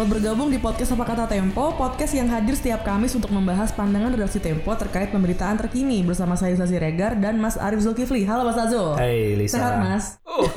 Selamat 0.00 0.16
bergabung 0.16 0.48
di 0.48 0.56
podcast 0.56 0.96
Apa 0.96 1.04
Kata 1.12 1.28
Tempo, 1.28 1.76
podcast 1.76 2.16
yang 2.16 2.24
hadir 2.32 2.56
setiap 2.56 2.80
Kamis 2.88 3.12
untuk 3.12 3.28
membahas 3.36 3.68
pandangan 3.76 4.16
redaksi 4.16 4.40
Tempo 4.40 4.72
terkait 4.72 5.12
pemberitaan 5.12 5.60
terkini 5.60 6.00
bersama 6.00 6.40
saya 6.40 6.56
Sasi 6.56 6.80
Regar 6.80 7.20
dan 7.20 7.36
Mas 7.36 7.60
Arif 7.60 7.84
Zulkifli. 7.84 8.24
Halo 8.24 8.48
Mas 8.48 8.56
Azul. 8.56 8.96
Hai 8.96 9.36
Lisa. 9.36 9.60
Sehat 9.60 9.76
Mas? 9.76 10.16
Oh. 10.24 10.48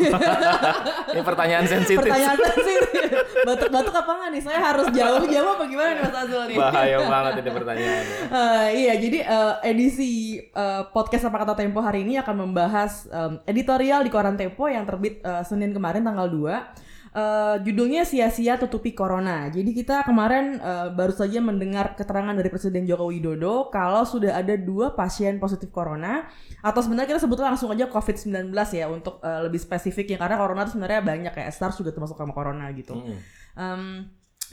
Ini 1.11 1.27
pertanyaan 1.27 1.68
sensitif. 1.68 2.00
Pertanyaan 2.00 2.39
sensitif. 2.39 3.11
Batuk-batuk 3.43 3.91
apa 3.91 4.11
nggak 4.16 4.29
nih? 4.32 4.41
Saya 4.48 4.59
harus 4.64 4.88
jauh-jauh 4.95 5.50
apa 5.60 5.64
gimana 5.68 5.89
nih 5.91 6.04
Mas 6.07 6.18
Azul 6.23 6.41
nih? 6.48 6.55
Bahaya 6.64 6.98
banget 7.04 7.34
ini 7.44 7.52
pertanyaannya. 7.52 8.18
Uh, 8.32 8.68
iya, 8.71 8.94
jadi 8.96 9.20
uh, 9.28 9.54
edisi 9.60 10.39
uh, 10.55 10.88
podcast 10.96 11.28
Apa 11.28 11.44
Kata 11.44 11.60
Tempo 11.60 11.84
hari 11.84 12.07
ini 12.07 12.16
akan 12.16 12.48
membahas 12.48 13.12
um, 13.12 13.44
editorial 13.44 14.07
di 14.07 14.12
koran 14.16 14.39
Tempo 14.39 14.71
yang 14.71 14.88
terbit 14.88 15.20
uh, 15.27 15.44
Senin 15.44 15.75
kemarin 15.75 16.07
tanggal 16.07 16.31
2 16.31 16.92
Uh, 17.13 17.62
judulnya 17.62 18.09
sia-sia 18.09 18.58
tutupi 18.58 18.98
corona. 18.98 19.45
Jadi 19.53 19.70
kita 19.70 20.02
kemarin 20.02 20.58
uh, 20.58 20.90
baru 20.90 21.13
saja 21.13 21.38
mendengar 21.45 21.94
keterangan 21.94 22.34
dari 22.34 22.49
Presiden 22.49 22.89
Joko 22.89 23.13
Widodo 23.13 23.70
kalau 23.70 24.02
sudah 24.02 24.41
ada 24.41 24.58
dua 24.58 24.98
pasien 24.98 25.38
positif 25.38 25.70
corona 25.70 26.26
atau 26.66 26.81
sebenarnya 26.81 27.13
kita 27.13 27.22
sebutnya 27.22 27.53
langsung 27.53 27.70
aja 27.70 27.86
COVID-19 27.86 28.49
ya 28.73 28.89
untuk 28.89 29.22
uh, 29.22 29.45
lebih 29.45 29.62
spesifik 29.62 30.17
ya 30.17 30.17
karena 30.17 30.41
corona 30.41 30.66
itu 30.66 30.73
sebenarnya 30.73 31.05
banyak 31.05 31.34
kayak 31.38 31.53
SARS 31.53 31.77
juga 31.77 31.94
termasuk 31.94 32.17
sama 32.17 32.34
corona 32.34 32.66
gitu. 32.73 32.98
Mm. 32.98 33.17
Um, 33.53 33.84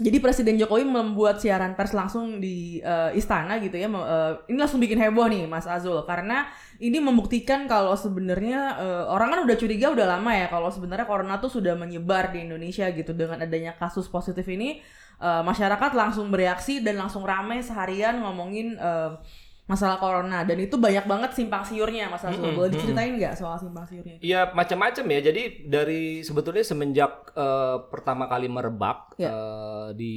jadi 0.01 0.17
Presiden 0.19 0.57
Jokowi 0.57 0.89
membuat 0.89 1.39
siaran 1.45 1.77
pers 1.77 1.93
langsung 1.93 2.41
di 2.41 2.81
uh, 2.81 3.13
istana 3.13 3.61
gitu 3.61 3.77
ya. 3.77 3.87
Uh, 3.87 4.41
ini 4.49 4.57
langsung 4.57 4.81
bikin 4.81 4.97
heboh 4.97 5.29
nih 5.29 5.45
Mas 5.45 5.69
Azul 5.69 6.01
karena 6.09 6.49
ini 6.81 6.97
membuktikan 6.97 7.69
kalau 7.69 7.93
sebenarnya 7.93 8.81
uh, 8.81 9.05
orang 9.13 9.37
kan 9.37 9.41
udah 9.45 9.57
curiga 9.61 9.93
udah 9.93 10.17
lama 10.17 10.33
ya 10.33 10.49
kalau 10.49 10.73
sebenarnya 10.73 11.05
corona 11.05 11.37
tuh 11.37 11.53
sudah 11.53 11.77
menyebar 11.77 12.33
di 12.33 12.49
Indonesia 12.49 12.89
gitu 12.89 13.13
dengan 13.13 13.45
adanya 13.45 13.77
kasus 13.77 14.09
positif 14.09 14.49
ini 14.49 14.81
uh, 15.21 15.45
masyarakat 15.45 15.93
langsung 15.93 16.33
bereaksi 16.33 16.81
dan 16.81 16.97
langsung 16.97 17.23
ramai 17.23 17.61
seharian 17.61 18.25
ngomongin 18.25 18.81
uh, 18.81 19.21
masalah 19.71 20.03
corona 20.03 20.43
dan 20.43 20.59
itu 20.59 20.75
banyak 20.75 21.07
banget 21.07 21.31
simpang 21.31 21.63
siurnya 21.63 22.11
Mas 22.11 22.27
Azul. 22.27 22.43
Mm 22.43 22.51
-hmm. 22.51 22.59
Boleh 22.59 22.71
diceritain 22.75 23.15
nggak 23.15 23.39
soal 23.39 23.55
simpang 23.55 23.87
siurnya? 23.87 24.19
Iya 24.19 24.51
macam-macam 24.51 25.05
ya. 25.07 25.21
Jadi 25.31 25.43
dari 25.71 26.27
sebetulnya 26.27 26.67
semenjak 26.67 27.31
uh, 27.39 27.87
pertama 27.87 28.27
kali 28.27 28.51
merebak 28.51 29.15
yeah. 29.15 29.31
Ya. 29.31 29.31
uh, 29.31 29.89
di 29.95 30.15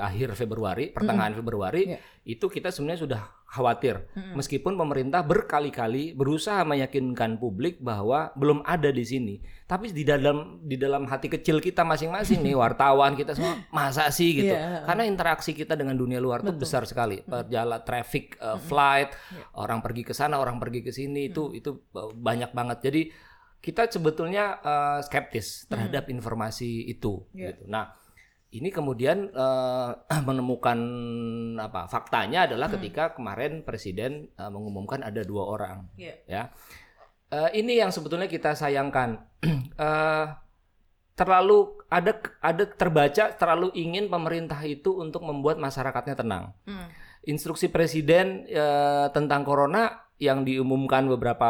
akhir 0.00 0.32
Februari, 0.40 0.88
pertengahan 0.88 1.36
mm 1.36 1.36
-hmm. 1.36 1.44
Februari, 1.44 1.82
yeah. 1.92 2.00
itu 2.24 2.48
kita 2.48 2.72
sebenarnya 2.72 3.04
sudah 3.04 3.22
khawatir. 3.48 4.04
Hmm. 4.12 4.36
Meskipun 4.36 4.76
pemerintah 4.76 5.24
berkali-kali 5.24 6.12
berusaha 6.12 6.60
meyakinkan 6.68 7.40
publik 7.40 7.80
bahwa 7.80 8.28
belum 8.36 8.60
ada 8.68 8.92
di 8.92 9.00
sini, 9.08 9.34
tapi 9.64 9.88
di 9.88 10.04
dalam 10.04 10.60
di 10.68 10.76
dalam 10.76 11.08
hati 11.08 11.32
kecil 11.32 11.64
kita 11.64 11.80
masing-masing 11.80 12.44
nih 12.44 12.52
wartawan 12.62 13.16
kita 13.16 13.32
semua 13.32 13.56
masa 13.72 14.12
sih 14.12 14.36
gitu. 14.36 14.52
Yeah. 14.52 14.84
Karena 14.84 15.08
interaksi 15.08 15.56
kita 15.56 15.80
dengan 15.80 15.96
dunia 15.96 16.20
luar 16.20 16.44
itu 16.44 16.52
besar 16.52 16.84
sekali. 16.84 17.24
Perjalanan 17.24 17.80
traffic, 17.88 18.36
uh, 18.36 18.60
flight, 18.60 19.16
yeah. 19.32 19.48
orang 19.56 19.80
pergi 19.80 20.04
ke 20.04 20.12
sana, 20.12 20.36
orang 20.36 20.60
pergi 20.60 20.84
ke 20.84 20.92
sini 20.92 21.32
itu 21.32 21.56
itu 21.56 21.88
banyak 22.20 22.52
banget. 22.52 22.78
Jadi 22.84 23.02
kita 23.58 23.90
sebetulnya 23.90 24.62
uh, 24.62 25.00
skeptis 25.02 25.66
terhadap 25.66 26.06
informasi 26.12 26.86
itu 26.86 27.26
yeah. 27.34 27.50
gitu. 27.50 27.66
Nah, 27.66 27.90
ini 28.48 28.72
kemudian 28.72 29.28
uh, 29.36 29.92
menemukan 30.28 30.78
apa 31.60 31.88
faktanya 31.90 32.48
adalah 32.48 32.72
hmm. 32.72 32.74
ketika 32.80 33.04
kemarin 33.16 33.60
presiden 33.60 34.32
uh, 34.40 34.48
mengumumkan 34.48 35.04
ada 35.04 35.20
dua 35.24 35.44
orang 35.44 35.78
yeah. 36.00 36.16
ya 36.24 36.42
uh, 37.32 37.50
ini 37.52 37.76
yang 37.76 37.92
sebetulnya 37.92 38.30
kita 38.30 38.56
sayangkan 38.56 39.20
uh, 39.76 40.26
terlalu 41.18 41.74
ada 41.90 42.14
ada 42.38 42.64
terbaca 42.64 43.34
terlalu 43.34 43.74
ingin 43.74 44.06
pemerintah 44.06 44.62
itu 44.62 45.02
untuk 45.02 45.26
membuat 45.26 45.58
masyarakatnya 45.58 46.14
tenang 46.14 46.54
hmm. 46.64 46.88
instruksi 47.26 47.68
presiden 47.68 48.46
uh, 48.48 49.10
tentang 49.10 49.42
corona 49.42 50.07
yang 50.18 50.42
diumumkan 50.42 51.06
beberapa 51.06 51.46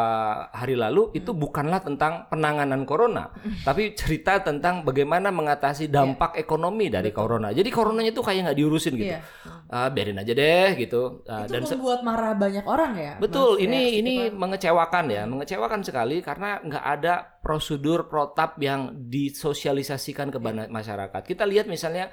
hari 0.52 0.76
lalu 0.76 1.08
hmm. 1.08 1.18
itu 1.24 1.32
bukanlah 1.32 1.80
tentang 1.80 2.28
penanganan 2.28 2.84
corona, 2.84 3.32
hmm. 3.32 3.64
tapi 3.64 3.96
cerita 3.96 4.44
tentang 4.44 4.84
bagaimana 4.84 5.32
mengatasi 5.32 5.88
dampak 5.88 6.36
yeah. 6.36 6.44
ekonomi 6.44 6.92
dari 6.92 7.08
Betul. 7.08 7.20
corona. 7.24 7.48
Jadi 7.48 7.68
coronanya 7.72 8.12
itu 8.12 8.20
kayak 8.20 8.40
nggak 8.44 8.58
diurusin 8.60 8.94
gitu, 9.00 9.16
yeah. 9.16 9.24
uh, 9.72 9.88
biarin 9.88 10.20
aja 10.20 10.32
deh 10.36 10.76
gitu. 10.84 11.24
Uh, 11.24 11.48
itu 11.48 11.52
dan 11.56 11.62
membuat 11.64 12.00
marah 12.04 12.32
banyak 12.36 12.64
orang 12.68 12.92
ya. 13.00 13.12
Betul, 13.16 13.56
Mas, 13.56 13.64
ini 13.64 13.80
ya, 13.80 13.98
ini 14.04 14.12
gitu 14.12 14.24
kan? 14.28 14.36
mengecewakan 14.36 15.04
ya, 15.08 15.22
mengecewakan 15.24 15.80
sekali 15.80 16.16
karena 16.20 16.60
nggak 16.60 16.84
ada 16.84 17.14
prosedur 17.40 18.04
protap 18.04 18.60
yang 18.60 18.92
disosialisasikan 19.08 20.28
ke 20.28 20.36
yeah. 20.44 20.68
masyarakat. 20.68 21.22
Kita 21.24 21.48
lihat 21.48 21.72
misalnya 21.72 22.12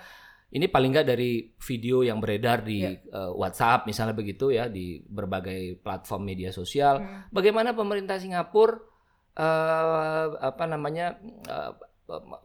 ini 0.56 0.72
paling 0.72 0.96
nggak 0.96 1.08
dari 1.12 1.52
video 1.60 2.00
yang 2.00 2.24
beredar 2.24 2.64
di 2.64 2.88
yeah. 2.88 2.96
Ya. 2.96 3.28
uh, 3.28 3.32
WhatsApp 3.36 3.84
misalnya 3.84 4.16
begitu 4.16 4.56
ya 4.56 4.72
di 4.72 5.04
berbagai 5.04 5.84
platform 5.84 6.24
media 6.24 6.56
sosial. 6.56 7.04
Hmm. 7.04 7.28
Bagaimana 7.28 7.76
pemerintah 7.76 8.16
Singapura 8.16 8.80
uh, 9.36 10.28
apa 10.40 10.64
namanya 10.64 11.20
uh, 11.52 11.76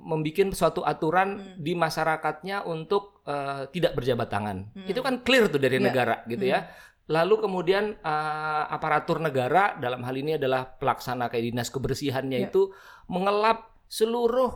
membuat 0.03 0.59
suatu 0.59 0.83
aturan 0.83 1.39
hmm. 1.39 1.63
di 1.63 1.79
masyarakatnya 1.79 2.67
untuk 2.67 3.23
uh, 3.31 3.71
tidak 3.71 3.95
berjabat 3.95 4.27
tangan. 4.27 4.59
Hmm. 4.75 4.91
Itu 4.91 5.07
kan 5.07 5.23
clear 5.23 5.47
tuh 5.47 5.63
dari 5.63 5.79
yeah. 5.79 5.87
negara 5.87 6.17
gitu 6.27 6.45
ya. 6.51 6.67
hmm. 6.67 6.67
ya. 6.67 6.89
Lalu 7.11 7.35
kemudian 7.47 7.95
uh, 8.03 8.65
aparatur 8.75 9.23
negara 9.23 9.79
dalam 9.79 10.03
hal 10.03 10.15
ini 10.19 10.35
adalah 10.35 10.67
pelaksana 10.67 11.31
kayak 11.31 11.55
dinas 11.55 11.71
kebersihannya 11.71 12.39
yeah. 12.43 12.51
itu 12.51 12.75
mengelap 13.07 13.71
seluruh 13.87 14.51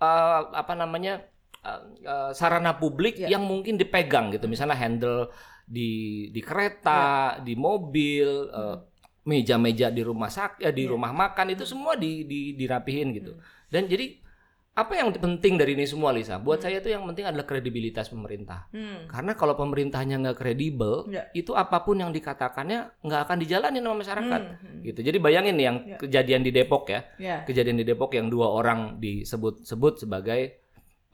uh, 0.00 0.40
apa 0.52 0.72
namanya 0.72 1.35
uh, 2.06 2.30
sarana 2.32 2.78
publik 2.78 3.18
yeah. 3.18 3.34
yang 3.34 3.42
mungkin 3.42 3.74
dipegang 3.76 4.30
gitu 4.34 4.46
misalnya 4.46 4.78
handle 4.78 5.28
di 5.66 6.26
di 6.30 6.40
kereta, 6.40 7.36
yeah. 7.36 7.42
di 7.42 7.54
mobil, 7.58 8.28
uh, 8.54 8.78
meja-meja 9.26 9.90
di 9.90 10.06
rumah 10.06 10.30
sak 10.30 10.62
ya 10.62 10.70
di 10.70 10.86
yeah. 10.86 10.94
rumah 10.94 11.10
makan 11.10 11.52
itu 11.58 11.66
semua 11.66 11.98
di, 11.98 12.22
di 12.22 12.54
dirapihin 12.54 13.10
gitu. 13.10 13.34
Hmm. 13.34 13.42
Dan 13.66 13.90
jadi 13.90 14.22
apa 14.76 14.92
yang 14.92 15.08
penting 15.16 15.56
dari 15.56 15.72
ini 15.72 15.88
semua 15.88 16.12
Lisa? 16.12 16.36
Buat 16.36 16.60
hmm. 16.60 16.64
saya 16.68 16.76
itu 16.84 16.92
yang 16.92 17.02
penting 17.08 17.24
adalah 17.24 17.48
kredibilitas 17.48 18.12
pemerintah. 18.12 18.68
Hmm. 18.70 19.08
Karena 19.08 19.32
kalau 19.34 19.56
pemerintahnya 19.56 20.20
nggak 20.20 20.36
kredibel, 20.38 21.08
ya. 21.08 21.26
itu 21.32 21.56
apa 21.56 21.80
pun 21.82 21.96
yang 21.98 22.12
dikatakannya 22.12 23.00
nggak 23.00 23.20
akan 23.24 23.36
dijalani 23.40 23.80
sama 23.80 23.96
masyarakat. 24.04 24.40
Hmm. 24.46 24.56
Hmm. 24.62 24.80
Gitu. 24.84 25.00
Jadi 25.02 25.18
bayangin 25.18 25.56
yang 25.58 25.76
ya. 25.82 25.98
kejadian 25.98 26.44
di 26.44 26.52
Depok 26.52 26.92
ya, 26.92 27.00
ya, 27.18 27.36
kejadian 27.42 27.80
di 27.80 27.84
Depok 27.88 28.14
yang 28.14 28.28
dua 28.30 28.52
orang 28.52 29.00
disebut-sebut 29.00 30.06
sebagai 30.06 30.65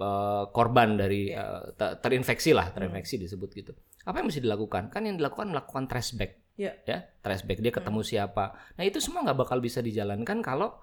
uh, 0.03 0.45
korban 0.51 0.99
dari 0.99 1.31
yeah. 1.31 1.71
Uh, 1.79 1.95
terinfeksi 1.99 2.51
lah, 2.51 2.75
terinfeksi 2.75 3.17
hmm. 3.17 3.23
disebut 3.27 3.51
gitu. 3.55 3.73
Apa 4.03 4.21
yang 4.21 4.27
mesti 4.29 4.43
dilakukan? 4.43 4.91
Kan 4.91 5.07
yang 5.07 5.17
dilakukan 5.17 5.55
melakukan 5.55 5.87
tracebag, 5.87 6.43
yeah. 6.59 6.75
ya, 6.83 7.07
tracebag 7.23 7.63
dia 7.63 7.71
ketemu 7.71 8.03
hmm. 8.03 8.09
siapa. 8.09 8.45
Nah 8.77 8.83
itu 8.83 8.99
semua 8.99 9.23
nggak 9.23 9.39
bakal 9.39 9.63
bisa 9.63 9.79
dijalankan 9.79 10.43
kalau 10.43 10.75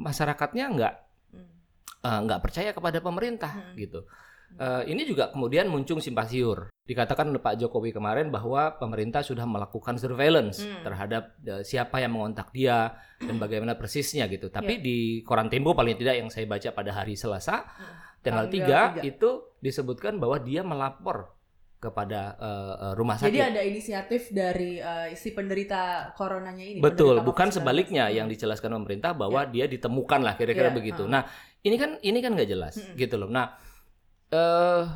masyarakatnya 0.00 0.64
nggak 0.72 0.94
hmm. 1.36 1.48
uh, 2.08 2.20
nggak 2.24 2.40
percaya 2.40 2.70
kepada 2.72 2.98
pemerintah 3.04 3.52
hmm. 3.52 3.76
gitu. 3.76 4.00
Uh, 4.52 4.84
ini 4.84 5.08
juga 5.08 5.32
kemudian 5.32 5.64
muncul 5.64 5.96
simpang 6.04 6.28
siur. 6.28 6.68
Dikatakan 6.84 7.32
oleh 7.32 7.40
Pak 7.40 7.56
Jokowi 7.56 7.88
kemarin 7.88 8.28
bahwa 8.28 8.76
pemerintah 8.76 9.24
sudah 9.24 9.48
melakukan 9.48 9.96
surveillance 9.96 10.60
hmm. 10.60 10.84
terhadap 10.84 11.40
uh, 11.48 11.64
siapa 11.64 12.04
yang 12.04 12.12
mengontak 12.12 12.52
dia 12.52 12.92
dan 13.16 13.40
bagaimana 13.40 13.80
persisnya 13.80 14.28
gitu. 14.28 14.52
Tapi 14.52 14.76
yeah. 14.76 14.84
di 14.84 14.96
koran 15.24 15.48
Tempo 15.48 15.72
paling 15.72 15.96
tidak 15.96 16.20
yang 16.20 16.28
saya 16.28 16.44
baca 16.44 16.68
pada 16.68 16.92
hari 16.92 17.16
Selasa 17.16 17.64
hmm 17.64 18.11
tanggal, 18.22 18.46
tanggal 18.48 19.02
3, 19.02 19.04
3 19.04 19.10
itu 19.10 19.30
disebutkan 19.58 20.16
bahwa 20.22 20.38
dia 20.40 20.62
melapor 20.62 21.34
kepada 21.82 22.38
uh, 22.38 22.94
rumah 22.94 23.18
sakit. 23.18 23.26
Jadi 23.26 23.42
ada 23.42 23.60
inisiatif 23.66 24.30
dari 24.30 24.78
uh, 24.78 25.10
si 25.18 25.34
penderita 25.34 26.14
coronanya 26.14 26.62
ini. 26.62 26.78
Betul, 26.78 27.18
bukan 27.26 27.50
sebaliknya 27.50 28.06
yang 28.06 28.30
dijelaskan 28.30 28.70
pemerintah 28.78 29.10
bahwa 29.18 29.42
ya. 29.42 29.50
dia 29.50 29.66
ditemukan 29.66 30.22
lah 30.22 30.38
kira-kira 30.38 30.70
ya. 30.70 30.74
begitu. 30.78 31.02
Uh. 31.02 31.10
Nah, 31.10 31.26
ini 31.66 31.74
kan 31.74 31.98
ini 31.98 32.22
kan 32.22 32.38
nggak 32.38 32.46
jelas 32.46 32.78
hmm. 32.78 32.94
gitu 32.94 33.18
loh. 33.18 33.26
Nah, 33.34 33.58
uh, 34.30 34.86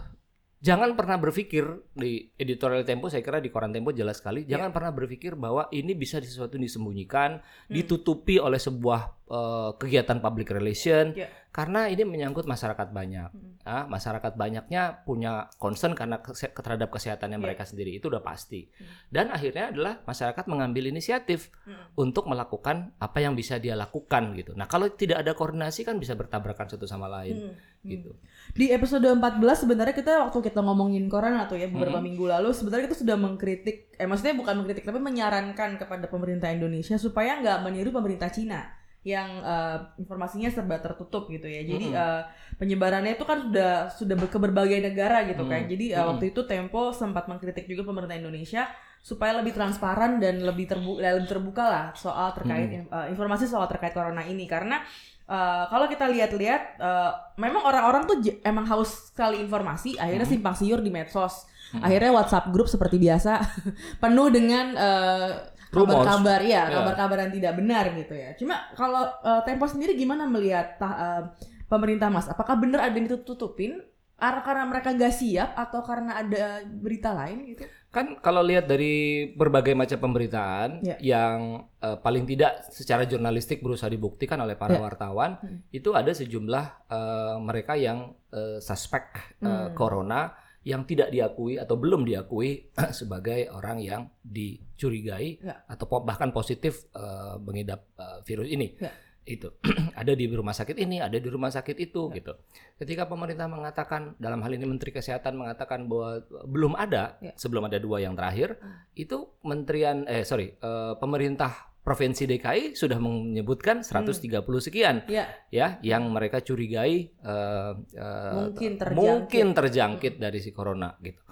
jangan 0.56 0.96
pernah 0.96 1.20
berpikir 1.20 1.68
di 1.92 2.32
editorial 2.40 2.80
Tempo 2.88 3.12
saya 3.12 3.20
kira 3.20 3.44
di 3.44 3.52
koran 3.52 3.76
Tempo 3.76 3.92
jelas 3.92 4.24
sekali 4.24 4.48
yeah. 4.48 4.56
jangan 4.56 4.72
pernah 4.72 4.92
berpikir 4.92 5.36
bahwa 5.36 5.68
ini 5.68 5.92
bisa 5.92 6.16
sesuatu 6.16 6.56
disembunyikan 6.56 7.44
hmm. 7.44 7.72
ditutupi 7.76 8.40
oleh 8.40 8.56
sebuah 8.56 9.28
uh, 9.28 9.70
kegiatan 9.76 10.16
public 10.24 10.48
relation 10.56 11.12
yeah. 11.12 11.28
karena 11.52 11.92
ini 11.92 12.08
menyangkut 12.08 12.48
masyarakat 12.48 12.88
banyak 12.88 13.30
hmm. 13.36 13.68
ah, 13.68 13.84
masyarakat 13.84 14.32
banyaknya 14.32 15.04
punya 15.04 15.52
concern 15.60 15.92
karena 15.92 16.24
kese 16.24 16.48
terhadap 16.48 16.88
kesehatannya 16.88 17.36
yeah. 17.36 17.44
mereka 17.44 17.68
sendiri 17.68 17.92
itu 17.92 18.08
udah 18.08 18.24
pasti 18.24 18.64
hmm. 18.64 19.12
dan 19.12 19.28
akhirnya 19.28 19.68
adalah 19.76 20.00
masyarakat 20.08 20.44
mengambil 20.48 20.88
inisiatif 20.88 21.52
hmm. 21.68 22.00
untuk 22.00 22.24
melakukan 22.32 22.96
apa 22.96 23.18
yang 23.20 23.36
bisa 23.36 23.60
dia 23.60 23.76
lakukan 23.76 24.32
gitu 24.32 24.56
nah 24.56 24.64
kalau 24.64 24.88
tidak 24.88 25.20
ada 25.20 25.36
koordinasi 25.36 25.84
kan 25.84 26.00
bisa 26.00 26.16
bertabrakan 26.16 26.72
satu 26.72 26.88
sama 26.88 27.12
lain 27.12 27.36
Hmm. 27.36 27.52
Gitu. 27.86 28.10
Di 28.56 28.74
episode 28.74 29.06
14 29.06 29.22
sebenarnya 29.62 29.94
kita 29.94 30.26
waktu 30.26 30.38
kita 30.42 30.60
ngomongin 30.60 31.06
corona 31.06 31.46
tuh 31.46 31.60
ya 31.60 31.70
beberapa 31.70 32.02
hmm. 32.02 32.06
minggu 32.10 32.24
lalu 32.26 32.50
sebenarnya 32.50 32.90
kita 32.90 32.98
sudah 33.06 33.16
mengkritik 33.18 33.94
eh 33.94 34.06
maksudnya 34.10 34.34
bukan 34.34 34.54
mengkritik 34.58 34.84
tapi 34.84 34.98
menyarankan 34.98 35.78
kepada 35.78 36.06
pemerintah 36.10 36.50
Indonesia 36.50 36.98
supaya 36.98 37.38
nggak 37.40 37.58
meniru 37.64 37.94
pemerintah 37.94 38.28
Cina 38.32 38.76
yang 39.06 39.38
uh, 39.46 39.94
informasinya 40.02 40.50
serba 40.50 40.82
tertutup 40.82 41.30
gitu 41.30 41.46
ya. 41.46 41.62
Jadi 41.62 41.94
mm 41.94 41.94
-hmm. 41.94 42.02
uh, 42.02 42.22
penyebarannya 42.58 43.14
itu 43.14 43.22
kan 43.22 43.38
sudah 43.46 43.72
sudah 43.94 44.16
ke 44.18 44.38
berbagai 44.42 44.82
negara 44.82 45.22
gitu 45.30 45.46
mm 45.46 45.46
-hmm. 45.46 45.62
kan. 45.62 45.62
Jadi 45.70 45.86
uh, 45.86 45.94
mm 45.94 45.96
-hmm. 46.02 46.10
waktu 46.10 46.24
itu 46.34 46.40
Tempo 46.50 46.90
sempat 46.90 47.30
mengkritik 47.30 47.70
juga 47.70 47.86
pemerintah 47.86 48.18
Indonesia 48.18 48.66
supaya 49.06 49.38
lebih 49.38 49.54
transparan 49.54 50.18
dan 50.18 50.42
lebih 50.42 50.66
terbuka 50.66 50.98
lebih 50.98 51.30
terbuka 51.30 51.62
lah 51.62 51.84
soal 51.94 52.34
terkait 52.34 52.66
mm 52.66 52.90
-hmm. 52.90 52.90
uh, 52.90 53.06
informasi 53.06 53.46
soal 53.46 53.70
terkait 53.70 53.94
corona 53.94 54.26
ini 54.26 54.50
karena 54.50 54.82
Uh, 55.26 55.66
kalau 55.74 55.90
kita 55.90 56.06
lihat-lihat, 56.06 56.78
uh, 56.78 57.10
memang 57.34 57.66
orang-orang 57.66 58.06
tuh 58.06 58.22
emang 58.46 58.62
haus 58.70 59.10
sekali 59.10 59.42
informasi, 59.42 59.98
akhirnya 59.98 60.22
hmm. 60.22 60.34
simpang 60.38 60.54
siur 60.54 60.78
di 60.78 60.86
medsos. 60.94 61.50
Hmm. 61.74 61.82
Akhirnya 61.82 62.14
WhatsApp 62.14 62.54
grup 62.54 62.70
seperti 62.70 62.94
biasa 63.02 63.42
penuh 64.06 64.30
dengan 64.30 64.78
uh, 64.78 65.30
kabar-kabar 65.74 66.46
ya, 66.46 66.70
kabar-kabar 66.70 67.26
yang 67.26 67.32
tidak 67.34 67.58
benar 67.58 67.84
gitu 67.98 68.14
ya. 68.14 68.38
Cuma 68.38 68.70
kalau 68.78 69.02
uh, 69.26 69.42
Tempo 69.42 69.66
sendiri 69.66 69.98
gimana 69.98 70.30
melihat 70.30 70.78
uh, 70.78 71.34
pemerintah 71.66 72.06
Mas? 72.06 72.30
Apakah 72.30 72.54
benar 72.62 72.86
ada 72.86 72.94
yang 72.94 73.10
ditutupin 73.10 73.82
karena 74.16 74.64
mereka 74.64 74.94
nggak 74.94 75.10
siap 75.10 75.58
atau 75.58 75.82
karena 75.82 76.22
ada 76.22 76.62
berita 76.70 77.10
lain 77.10 77.50
gitu? 77.50 77.66
Kan 77.96 78.20
kalau 78.20 78.44
lihat 78.44 78.68
dari 78.68 79.32
berbagai 79.32 79.72
macam 79.72 79.96
pemberitaan 79.96 80.84
ya. 80.84 81.00
yang 81.00 81.64
uh, 81.80 81.96
paling 81.96 82.28
tidak 82.28 82.68
secara 82.68 83.08
jurnalistik 83.08 83.64
berusaha 83.64 83.88
dibuktikan 83.88 84.36
oleh 84.44 84.52
para 84.52 84.76
ya. 84.76 84.84
wartawan, 84.84 85.40
hmm. 85.40 85.72
itu 85.72 85.96
ada 85.96 86.12
sejumlah 86.12 86.92
uh, 86.92 87.40
mereka 87.40 87.72
yang 87.72 88.12
uh, 88.36 88.60
suspek 88.60 89.32
uh, 89.40 89.48
hmm. 89.48 89.68
corona 89.72 90.36
yang 90.60 90.84
tidak 90.84 91.08
diakui 91.08 91.56
atau 91.56 91.80
belum 91.80 92.04
diakui 92.04 92.68
sebagai 93.00 93.48
orang 93.48 93.80
yang 93.80 94.12
dicurigai 94.20 95.40
ya. 95.40 95.64
atau 95.64 95.88
bahkan 96.04 96.36
positif 96.36 96.92
uh, 96.92 97.40
mengidap 97.40 97.96
uh, 97.96 98.20
virus 98.28 98.52
ini. 98.52 98.76
Ya. 98.76 98.92
Itu 99.26 99.58
ada 100.00 100.12
di 100.14 100.24
rumah 100.30 100.54
sakit 100.54 100.78
ini, 100.78 101.02
ada 101.02 101.18
di 101.18 101.26
rumah 101.26 101.50
sakit 101.50 101.76
itu 101.76 102.08
ya. 102.14 102.22
gitu. 102.22 102.32
Ketika 102.78 103.10
pemerintah 103.10 103.50
mengatakan 103.50 104.14
dalam 104.22 104.40
hal 104.46 104.54
ini 104.54 104.64
Menteri 104.64 104.94
Kesehatan 104.94 105.34
mengatakan 105.34 105.90
bahwa 105.90 106.22
belum 106.46 106.78
ada 106.78 107.18
ya. 107.18 107.34
sebelum 107.34 107.66
ada 107.66 107.82
dua 107.82 107.98
yang 108.00 108.14
terakhir, 108.14 108.56
hmm. 108.56 108.94
itu 108.94 109.26
Menterian 109.42 110.06
eh 110.06 110.22
sorry 110.22 110.54
uh, 110.62 110.94
pemerintah 110.96 111.76
Provinsi 111.86 112.26
DKI 112.26 112.74
sudah 112.74 112.98
menyebutkan 112.98 113.86
130 113.86 114.26
hmm. 114.26 114.58
sekian 114.58 114.96
ya. 115.06 115.30
ya 115.54 115.78
yang 115.86 116.10
mereka 116.10 116.42
curigai 116.42 117.14
uh, 117.22 117.78
uh, 117.78 118.50
mungkin 118.50 118.74
terjangkit, 118.74 118.98
mungkin 118.98 119.46
terjangkit 119.54 120.14
hmm. 120.18 120.22
dari 120.26 120.38
si 120.42 120.50
corona 120.50 120.98
gitu. 120.98 121.22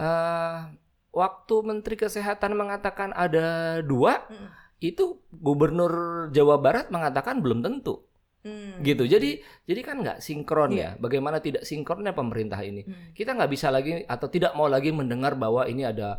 Uh, 0.00 0.72
waktu 1.12 1.54
Menteri 1.60 2.00
Kesehatan 2.00 2.56
mengatakan 2.56 3.12
ada 3.12 3.78
dua, 3.84 4.24
hmm. 4.32 4.48
Itu 4.82 5.22
Gubernur 5.30 6.26
Jawa 6.34 6.58
Barat 6.58 6.90
mengatakan 6.90 7.38
belum 7.38 7.62
tentu. 7.62 8.02
Hmm. 8.42 8.82
gitu 8.82 9.06
jadi 9.06 9.38
jadi 9.62 9.80
kan 9.86 10.02
nggak 10.02 10.18
sinkron 10.18 10.74
yeah. 10.74 10.98
ya 10.98 10.98
bagaimana 10.98 11.38
tidak 11.38 11.62
sinkronnya 11.62 12.10
pemerintah 12.10 12.58
ini 12.58 12.82
hmm. 12.82 13.14
kita 13.14 13.38
nggak 13.38 13.46
bisa 13.54 13.70
lagi 13.70 14.02
atau 14.02 14.26
tidak 14.26 14.58
mau 14.58 14.66
lagi 14.66 14.90
mendengar 14.90 15.38
bahwa 15.38 15.62
ini 15.70 15.86
ada 15.86 16.18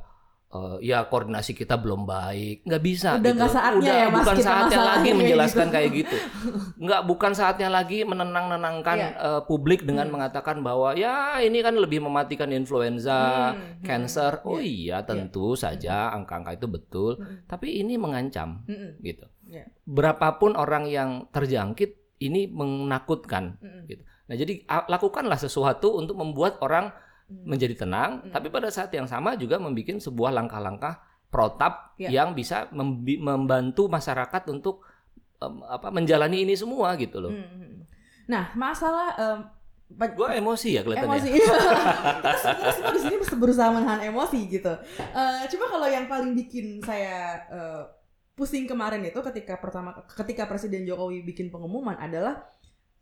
uh, 0.54 0.78
ya 0.80 1.10
koordinasi 1.10 1.58
kita 1.58 1.76
belum 1.82 2.06
baik 2.06 2.64
nggak 2.64 2.84
bisa 2.86 3.18
udah 3.18 3.34
gitu. 3.34 3.50
saatnya 3.50 3.82
udah 3.82 3.96
ya, 3.98 4.08
mas, 4.08 4.22
bukan 4.22 4.38
saatnya 4.38 4.82
lagi 4.86 5.10
menjelaskan 5.12 5.68
gitu. 5.68 5.76
kayak 5.76 5.90
gitu 5.98 6.18
nggak 6.78 7.02
bukan 7.10 7.32
saatnya 7.34 7.70
lagi 7.74 8.00
menenang 8.06 8.46
nenangkan 8.54 8.98
yeah. 9.02 9.14
uh, 9.18 9.42
publik 9.44 9.84
dengan 9.84 10.08
hmm. 10.08 10.14
mengatakan 10.14 10.62
bahwa 10.62 10.94
ya 10.94 11.42
ini 11.42 11.60
kan 11.66 11.74
lebih 11.76 12.06
mematikan 12.06 12.54
influenza 12.54 13.52
hmm. 13.52 13.58
hmm. 13.58 13.84
cancer 13.84 14.32
oh 14.46 14.62
yeah. 14.62 15.02
iya 15.02 15.08
tentu 15.08 15.58
yeah. 15.58 15.60
saja 15.60 15.96
angka-angka 16.14 16.62
itu 16.62 16.68
betul 16.70 17.12
hmm. 17.18 17.50
tapi 17.50 17.82
ini 17.82 17.98
mengancam 17.98 18.62
hmm. 18.70 19.02
gitu 19.02 19.26
yeah. 19.50 19.66
berapapun 19.90 20.54
orang 20.54 20.86
yang 20.86 21.26
terjangkit 21.34 22.22
ini 22.22 22.48
menakutkan 22.48 23.58
hmm. 23.60 23.90
gitu 23.90 24.04
nah 24.24 24.40
jadi 24.40 24.64
lakukanlah 24.88 25.36
sesuatu 25.36 26.00
untuk 26.00 26.16
membuat 26.16 26.56
orang 26.64 26.96
Hmm. 27.24 27.48
menjadi 27.48 27.88
tenang, 27.88 28.28
hmm. 28.28 28.32
tapi 28.36 28.52
pada 28.52 28.68
saat 28.68 28.92
yang 28.92 29.08
sama 29.08 29.40
juga 29.40 29.56
membuat 29.56 30.04
sebuah 30.04 30.32
langkah-langkah 30.36 31.00
protap 31.32 31.98
ya. 31.98 32.14
yang 32.14 32.38
bisa 32.38 32.70
membantu 32.76 33.90
masyarakat 33.90 34.44
untuk 34.54 34.86
um, 35.42 35.66
apa 35.66 35.90
menjalani 35.90 36.46
ini 36.46 36.54
semua 36.54 36.94
gitu 37.00 37.24
loh. 37.24 37.32
Hmm. 37.34 37.48
hmm, 37.48 37.60
hmm. 37.64 37.82
Nah, 38.24 38.44
masalah 38.56 39.08
um, 39.20 39.40
gue 39.94 40.30
emosi 40.40 40.70
ya 40.78 40.82
kelihatannya. 40.82 41.20
Emosi. 41.22 41.30
kita, 41.38 41.58
kita 42.60 42.72
semua 42.74 42.94
di 42.94 43.02
sini 43.02 43.16
berusaha 43.40 43.70
menahan 43.70 44.02
emosi 44.10 44.40
gitu. 44.50 44.74
Uh, 45.14 45.44
cuma 45.50 45.66
kalau 45.70 45.88
yang 45.88 46.06
paling 46.08 46.34
bikin 46.34 46.82
saya 46.82 47.46
uh, 47.52 47.84
pusing 48.34 48.66
kemarin 48.66 49.06
itu 49.06 49.20
ketika 49.32 49.62
pertama 49.62 49.94
ketika 50.10 50.50
Presiden 50.50 50.88
Jokowi 50.90 51.22
bikin 51.22 51.54
pengumuman 51.54 51.94
adalah 52.02 52.42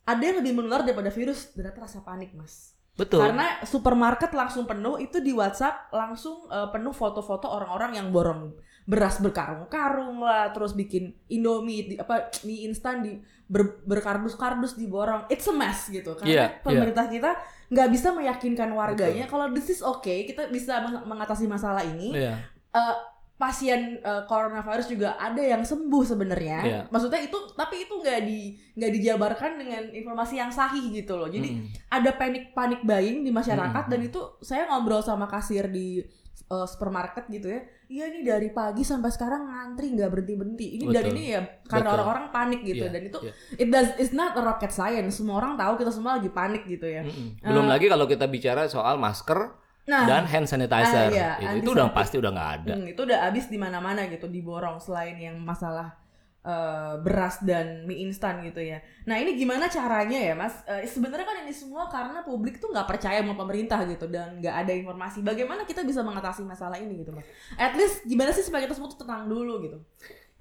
ada 0.03 0.23
yang 0.23 0.43
lebih 0.43 0.57
menular 0.57 0.83
daripada 0.83 1.13
virus 1.13 1.53
dan 1.55 1.71
rasa 1.77 2.03
panik, 2.03 2.33
Mas. 2.35 2.75
Betul. 2.99 3.23
Karena 3.23 3.63
supermarket 3.63 4.35
langsung 4.35 4.67
penuh, 4.67 4.99
itu 4.99 5.23
di 5.23 5.31
WhatsApp 5.31 5.89
langsung 5.95 6.45
uh, 6.51 6.67
penuh 6.69 6.91
foto-foto 6.91 7.47
orang-orang 7.47 7.97
yang 7.97 8.07
borong 8.11 8.51
beras 8.83 9.21
berkarung-karung 9.23 10.19
lah, 10.19 10.51
terus 10.51 10.75
bikin 10.75 11.15
Indomie 11.31 11.87
di, 11.87 11.95
apa 11.95 12.33
mie 12.43 12.67
instan 12.67 13.05
di 13.05 13.15
ber, 13.47 13.79
berkardus-kardus 13.87 14.75
diborong. 14.75 15.29
It's 15.31 15.47
a 15.47 15.55
mess 15.55 15.87
gitu. 15.87 16.17
Karena 16.19 16.29
yeah, 16.29 16.49
pemerintah 16.59 17.07
yeah. 17.07 17.13
kita 17.15 17.31
nggak 17.71 17.89
bisa 17.95 18.07
meyakinkan 18.11 18.69
warganya 18.75 19.31
kalau 19.31 19.47
this 19.55 19.71
is 19.71 19.79
okay, 19.79 20.27
kita 20.27 20.51
bisa 20.51 20.83
mengatasi 21.07 21.47
masalah 21.47 21.87
ini. 21.87 22.11
Yeah. 22.11 22.35
Iya. 22.35 22.35
Uh, 22.71 22.95
pasien 23.41 23.97
uh, 24.05 24.21
coronavirus 24.29 24.85
juga 24.85 25.17
ada 25.17 25.41
yang 25.41 25.65
sembuh 25.65 26.03
sebenarnya. 26.05 26.59
Yeah. 26.61 26.83
Maksudnya 26.93 27.25
itu 27.25 27.37
tapi 27.57 27.89
itu 27.89 27.97
nggak 27.97 28.19
di 28.21 28.53
nggak 28.77 28.91
dijabarkan 29.01 29.51
dengan 29.57 29.83
informasi 29.89 30.37
yang 30.37 30.53
sahih 30.53 30.93
gitu 30.93 31.17
loh. 31.17 31.25
Jadi 31.25 31.57
mm. 31.57 31.89
ada 31.89 32.13
panik 32.13 32.53
panik 32.53 32.85
buying 32.85 33.25
di 33.25 33.33
masyarakat 33.33 33.89
mm. 33.89 33.91
dan 33.97 33.99
itu 34.05 34.21
saya 34.45 34.69
ngobrol 34.69 35.01
sama 35.01 35.25
kasir 35.25 35.65
di 35.73 36.05
uh, 36.53 36.69
supermarket 36.69 37.25
gitu 37.33 37.49
ya. 37.49 37.65
Iya 37.89 38.03
ini 38.13 38.19
dari 38.21 38.53
pagi 38.53 38.85
sampai 38.85 39.09
sekarang 39.09 39.49
ngantri 39.49 39.89
nggak 39.97 40.09
berhenti 40.13 40.33
berhenti. 40.37 40.67
Ini 40.77 40.85
Betul. 40.85 40.95
dari 41.01 41.09
ini 41.09 41.23
ya 41.33 41.41
karena 41.65 41.89
orang-orang 41.97 42.25
panik 42.29 42.61
gitu 42.61 42.85
yeah. 42.85 42.93
dan 42.93 43.01
itu 43.09 43.19
yeah. 43.25 43.57
it 43.57 43.67
does 43.73 43.89
it's 43.97 44.13
not 44.13 44.37
a 44.37 44.41
rocket 44.45 44.69
science. 44.69 45.17
Semua 45.17 45.41
orang 45.41 45.57
tahu 45.57 45.81
kita 45.81 45.89
semua 45.89 46.21
lagi 46.21 46.29
panik 46.29 46.69
gitu 46.69 46.85
ya. 46.85 47.01
Mm 47.01 47.09
-mm. 47.09 47.27
Belum 47.41 47.65
uh, 47.65 47.71
lagi 47.73 47.89
kalau 47.89 48.05
kita 48.05 48.29
bicara 48.29 48.69
soal 48.69 49.01
masker 49.01 49.57
Nah, 49.89 50.05
dan 50.05 50.29
hand 50.29 50.45
sanitizer 50.45 51.09
uh, 51.09 51.13
iya, 51.13 51.31
itu, 51.57 51.65
itu 51.65 51.69
udah 51.73 51.89
pasti 51.89 52.15
udah 52.21 52.31
nggak 52.31 52.51
ada. 52.61 52.73
Hmm, 52.77 52.85
itu 52.85 53.01
udah 53.01 53.19
habis 53.25 53.49
di 53.49 53.57
mana-mana 53.57 54.05
gitu 54.05 54.29
diborong 54.29 54.77
selain 54.77 55.17
yang 55.17 55.41
masalah 55.41 55.97
uh, 56.45 57.01
beras 57.01 57.41
dan 57.41 57.85
mie 57.89 58.05
instan 58.05 58.45
gitu 58.45 58.61
ya. 58.61 58.81
Nah 59.09 59.17
ini 59.17 59.33
gimana 59.33 59.69
caranya 59.69 60.19
ya 60.21 60.33
mas? 60.37 60.61
Uh, 60.69 60.85
Sebenarnya 60.85 61.25
kan 61.25 61.37
ini 61.45 61.53
semua 61.53 61.89
karena 61.89 62.21
publik 62.21 62.61
tuh 62.61 62.69
nggak 62.69 62.87
percaya 62.89 63.25
sama 63.25 63.33
pemerintah 63.37 63.81
gitu 63.89 64.05
dan 64.05 64.37
nggak 64.37 64.55
ada 64.65 64.73
informasi. 64.73 65.25
Bagaimana 65.25 65.65
kita 65.65 65.81
bisa 65.81 66.05
mengatasi 66.05 66.45
masalah 66.45 66.77
ini 66.77 67.01
gitu 67.01 67.13
mas? 67.13 67.25
At 67.57 67.73
least 67.73 68.05
gimana 68.05 68.29
sih 68.33 68.45
supaya 68.45 68.65
kita 68.65 68.77
semua 68.77 68.89
tuh 68.93 69.01
tenang 69.01 69.25
dulu 69.25 69.65
gitu? 69.65 69.79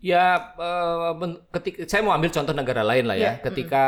Ya, 0.00 0.56
uh, 0.56 1.12
ketika 1.60 1.84
saya 1.84 2.00
mau 2.00 2.16
ambil 2.16 2.32
contoh 2.32 2.56
negara 2.56 2.80
lain 2.80 3.04
lah 3.04 3.16
ya. 3.20 3.24
Yeah. 3.24 3.34
Ketika 3.44 3.84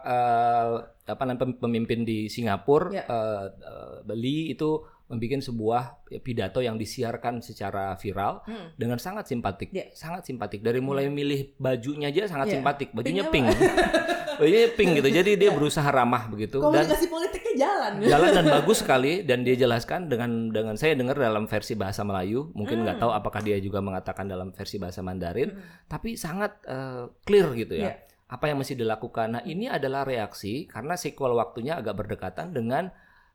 uh, 0.00 0.72
apa 1.04 1.22
namanya 1.26 1.58
pemimpin 1.60 2.08
di 2.08 2.32
Singapura 2.32 2.88
yeah. 2.88 3.04
Ya. 3.04 3.12
uh, 3.12 4.00
uh, 4.08 4.48
itu 4.48 4.88
membuat 5.10 5.42
sebuah 5.42 5.82
pidato 6.22 6.62
yang 6.62 6.78
disiarkan 6.78 7.42
secara 7.42 7.98
viral 7.98 8.46
hmm. 8.46 8.78
dengan 8.78 9.02
sangat 9.02 9.26
simpatik, 9.26 9.74
yeah. 9.74 9.90
sangat 9.90 10.30
simpatik. 10.30 10.62
Dari 10.62 10.78
mulai 10.78 11.10
hmm. 11.10 11.14
milih 11.14 11.40
bajunya 11.58 12.14
aja 12.14 12.30
sangat 12.30 12.46
yeah. 12.46 12.54
simpatik, 12.62 12.88
bajunya 12.94 13.26
pink, 13.26 13.50
bajunya 14.38 14.70
pink 14.70 14.90
gitu. 15.02 15.08
Jadi 15.10 15.30
dia 15.34 15.50
yeah. 15.50 15.56
berusaha 15.58 15.88
ramah 15.90 16.30
begitu. 16.30 16.62
Komunikasi 16.62 17.10
dan 17.10 17.10
politiknya 17.10 17.54
jalan. 17.58 17.92
Jalan 18.06 18.30
dan 18.30 18.46
bagus 18.62 18.78
sekali 18.86 19.26
dan 19.26 19.42
dia 19.42 19.58
jelaskan 19.58 20.06
dengan 20.06 20.54
dengan 20.54 20.78
saya 20.78 20.94
dengar 20.94 21.18
dalam 21.18 21.50
versi 21.50 21.74
bahasa 21.74 22.06
Melayu, 22.06 22.54
mungkin 22.54 22.86
nggak 22.86 23.02
hmm. 23.02 23.02
tahu 23.02 23.10
apakah 23.10 23.42
dia 23.42 23.58
juga 23.58 23.82
mengatakan 23.82 24.30
dalam 24.30 24.54
versi 24.54 24.78
bahasa 24.78 25.02
Mandarin, 25.02 25.50
hmm. 25.50 25.90
tapi 25.90 26.14
sangat 26.14 26.62
uh, 26.70 27.10
clear 27.26 27.50
gitu 27.58 27.74
ya. 27.74 27.90
Yeah 27.90 27.98
apa 28.30 28.46
yang 28.46 28.62
mesti 28.62 28.78
dilakukan. 28.78 29.26
Nah, 29.34 29.42
ini 29.42 29.66
adalah 29.66 30.06
reaksi 30.06 30.70
karena 30.70 30.94
sequel 30.94 31.34
waktunya 31.34 31.82
agak 31.82 31.98
berdekatan 31.98 32.54
dengan 32.54 32.94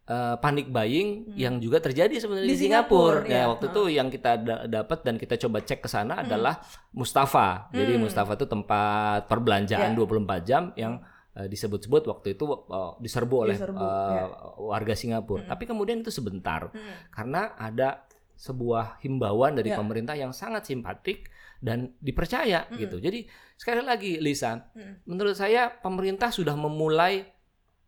uh, 0.10 0.36
panic 0.38 0.70
buying 0.70 1.26
hmm. 1.26 1.38
yang 1.38 1.56
juga 1.58 1.82
terjadi 1.82 2.14
sebenarnya 2.22 2.50
di, 2.50 2.56
di 2.58 2.62
Singapura. 2.70 3.26
Singapura 3.26 3.36
ya, 3.36 3.44
waktu 3.50 3.66
itu 3.70 3.82
yang 3.94 4.08
kita 4.14 4.32
da 4.42 4.56
dapat 4.70 5.00
dan 5.02 5.16
kita 5.18 5.36
coba 5.42 5.58
cek 5.66 5.80
ke 5.86 5.90
sana 5.90 6.22
hmm. 6.22 6.24
adalah 6.30 6.54
Mustafa. 6.94 7.70
Hmm. 7.70 7.76
Jadi 7.76 7.94
Mustafa 7.98 8.32
itu 8.38 8.46
tempat 8.46 9.26
perbelanjaan 9.26 9.98
yeah. 9.98 10.44
24 10.44 10.50
jam 10.50 10.64
yang 10.78 11.02
uh, 11.36 11.48
disebut-sebut 11.50 12.04
waktu 12.10 12.38
itu 12.38 12.46
uh, 12.46 12.96
diserbu 13.02 13.36
oleh 13.50 13.58
diserbu, 13.58 13.82
uh, 13.82 13.90
yeah. 14.14 14.28
warga 14.62 14.94
Singapura. 14.94 15.46
Hmm. 15.46 15.52
Tapi 15.52 15.64
kemudian 15.66 15.98
itu 16.06 16.14
sebentar 16.14 16.70
hmm. 16.70 17.14
karena 17.14 17.58
ada 17.58 18.06
sebuah 18.36 19.00
himbauan 19.00 19.56
dari 19.56 19.72
yeah. 19.72 19.80
pemerintah 19.80 20.16
yang 20.16 20.36
sangat 20.36 20.68
simpatik 20.68 21.32
dan 21.64 21.96
dipercaya 22.04 22.68
hmm. 22.68 22.78
gitu. 22.78 22.98
Jadi 23.00 23.26
sekali 23.56 23.82
lagi 23.82 24.20
Lisa, 24.20 24.70
hmm. 24.76 25.08
menurut 25.08 25.34
saya 25.40 25.72
pemerintah 25.72 26.30
sudah 26.30 26.54
memulai 26.54 27.35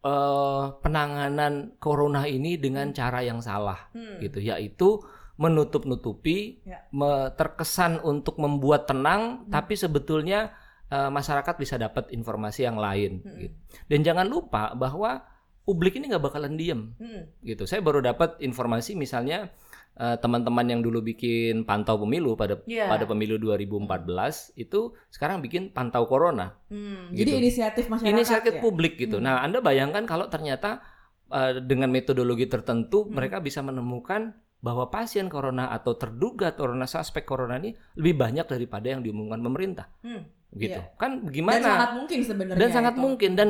uh, 0.03 0.77
penanganan 0.83 1.77
corona 1.79 2.27
ini 2.27 2.59
dengan 2.59 2.91
hmm. 2.91 2.97
cara 2.97 3.19
yang 3.23 3.39
salah 3.39 3.89
hmm. 3.93 4.19
gitu, 4.21 4.39
yaitu 4.43 5.01
menutup-nutupi, 5.37 6.65
ya. 6.65 6.81
me 6.89 7.29
terkesan 7.37 8.01
untuk 8.01 8.41
membuat 8.41 8.89
tenang, 8.89 9.45
hmm. 9.45 9.53
tapi 9.53 9.77
sebetulnya 9.77 10.53
uh, 10.91 11.09
masyarakat 11.13 11.55
bisa 11.57 11.75
dapat 11.77 12.09
informasi 12.11 12.65
yang 12.65 12.77
lain. 12.79 13.21
Mm-mm. 13.21 13.39
Gitu. 13.45 13.55
Dan 13.85 13.99
jangan 14.03 14.27
lupa 14.27 14.73
bahwa 14.73 15.23
publik 15.67 15.99
ini 15.99 16.09
nggak 16.09 16.23
bakalan 16.23 16.55
diem, 16.55 16.95
Mm. 16.95 17.21
gitu. 17.43 17.67
Saya 17.67 17.83
baru 17.83 17.99
dapat 17.99 18.39
informasi 18.39 18.95
misalnya 18.95 19.51
uh, 19.97 20.15
teman-teman 20.17 20.65
yang 20.65 20.81
dulu 20.81 21.01
bikin 21.01 21.65
pantau 21.65 21.97
pemilu 21.97 22.37
pada 22.37 22.61
Iya. 22.63 22.87
pada 22.87 23.03
pemilu 23.03 23.35
2014 23.37 24.53
itu 24.55 24.93
sekarang 25.09 25.41
bikin 25.41 25.73
pantau 25.73 26.05
corona. 26.05 26.55
Hmm, 26.69 27.11
Gitu. 27.11 27.27
Jadi 27.27 27.31
inisiatif 27.41 27.85
masyarakat. 27.89 28.13
Inisiatif 28.13 28.53
ya? 28.57 28.61
publik 28.61 28.93
gitu. 28.97 29.17
Hmm. 29.17 29.25
Nah, 29.25 29.35
Anda 29.41 29.59
bayangkan 29.59 30.05
kalau 30.05 30.29
ternyata 30.29 30.81
uh, 31.29 31.57
dengan 31.59 31.89
metodologi 31.89 32.45
tertentu 32.45 33.05
Hmm. 33.05 33.17
mereka 33.17 33.41
bisa 33.41 33.59
menemukan 33.61 34.33
bahwa 34.57 34.89
pasien 34.89 35.29
corona 35.29 35.69
atau 35.69 35.93
terduga 35.93 36.57
corona 36.57 36.89
suspek 36.89 37.29
corona 37.29 37.61
ini 37.61 37.77
lebih 37.93 38.17
banyak 38.17 38.49
daripada 38.49 38.89
yang 38.89 39.05
diumumkan 39.05 39.37
pemerintah. 39.37 39.85
Hmm, 40.01 40.25
Gitu. 40.47 40.79
Iya. 40.79 40.95
Kan 40.95 41.27
Dan 41.27 41.33
gimana? 41.33 41.59
sangat 41.59 41.91
mungkin 41.93 42.19
sebenarnya. 42.23 42.55
dan 42.57 42.69
sangat 42.71 42.93
itu. 42.95 43.01
mungkin 43.03 43.31
dan 43.35 43.49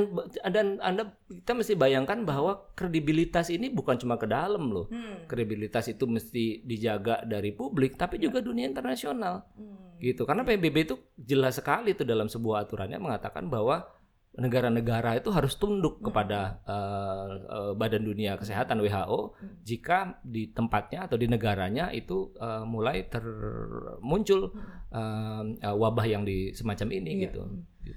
dan 0.50 0.68
Anda 0.82 1.04
kita 1.30 1.54
mesti 1.54 1.74
bayangkan 1.74 2.26
bahwa 2.26 2.74
kredibilitas 2.74 3.48
ini 3.48 3.70
bukan 3.70 3.96
cuma 3.96 4.18
ke 4.18 4.26
dalam 4.26 4.74
loh. 4.74 4.90
Hmm. 4.90 5.24
Kredibilitas 5.26 5.86
itu 5.88 6.04
mesti 6.04 6.66
dijaga 6.66 7.22
dari 7.22 7.54
publik 7.54 7.96
tapi 7.96 8.18
juga 8.18 8.42
dunia 8.42 8.66
internasional 8.66 9.46
Hmm. 9.54 9.98
gitu. 9.98 10.26
Karena 10.26 10.42
PBB 10.42 10.78
itu 10.84 10.96
jelas 11.16 11.56
sekali 11.56 11.94
itu 11.94 12.02
dalam 12.02 12.26
sebuah 12.26 12.66
aturannya 12.66 12.98
mengatakan 12.98 13.46
bahwa 13.46 13.86
negara-negara 14.38 15.18
itu 15.18 15.30
harus 15.30 15.58
tunduk 15.58 16.00
kepada 16.00 16.62
eh, 16.62 17.28
eh, 17.44 17.72
Badan 17.74 18.02
Dunia 18.02 18.38
Kesehatan 18.38 18.78
WHO 18.80 19.34
jika 19.62 20.22
di 20.22 20.50
tempatnya 20.50 21.06
atau 21.06 21.18
di 21.18 21.26
negaranya 21.26 21.90
itu 21.90 22.32
eh, 22.34 22.64
mulai 22.64 23.06
ter 23.06 23.26
muncul 24.00 24.54
eh, 24.90 25.44
eh, 25.58 25.76
wabah 25.76 26.06
yang 26.06 26.22
di 26.22 26.54
semacam 26.54 26.88
ini 26.94 27.12
Iya. 27.18 27.24
gitu. 27.28 27.42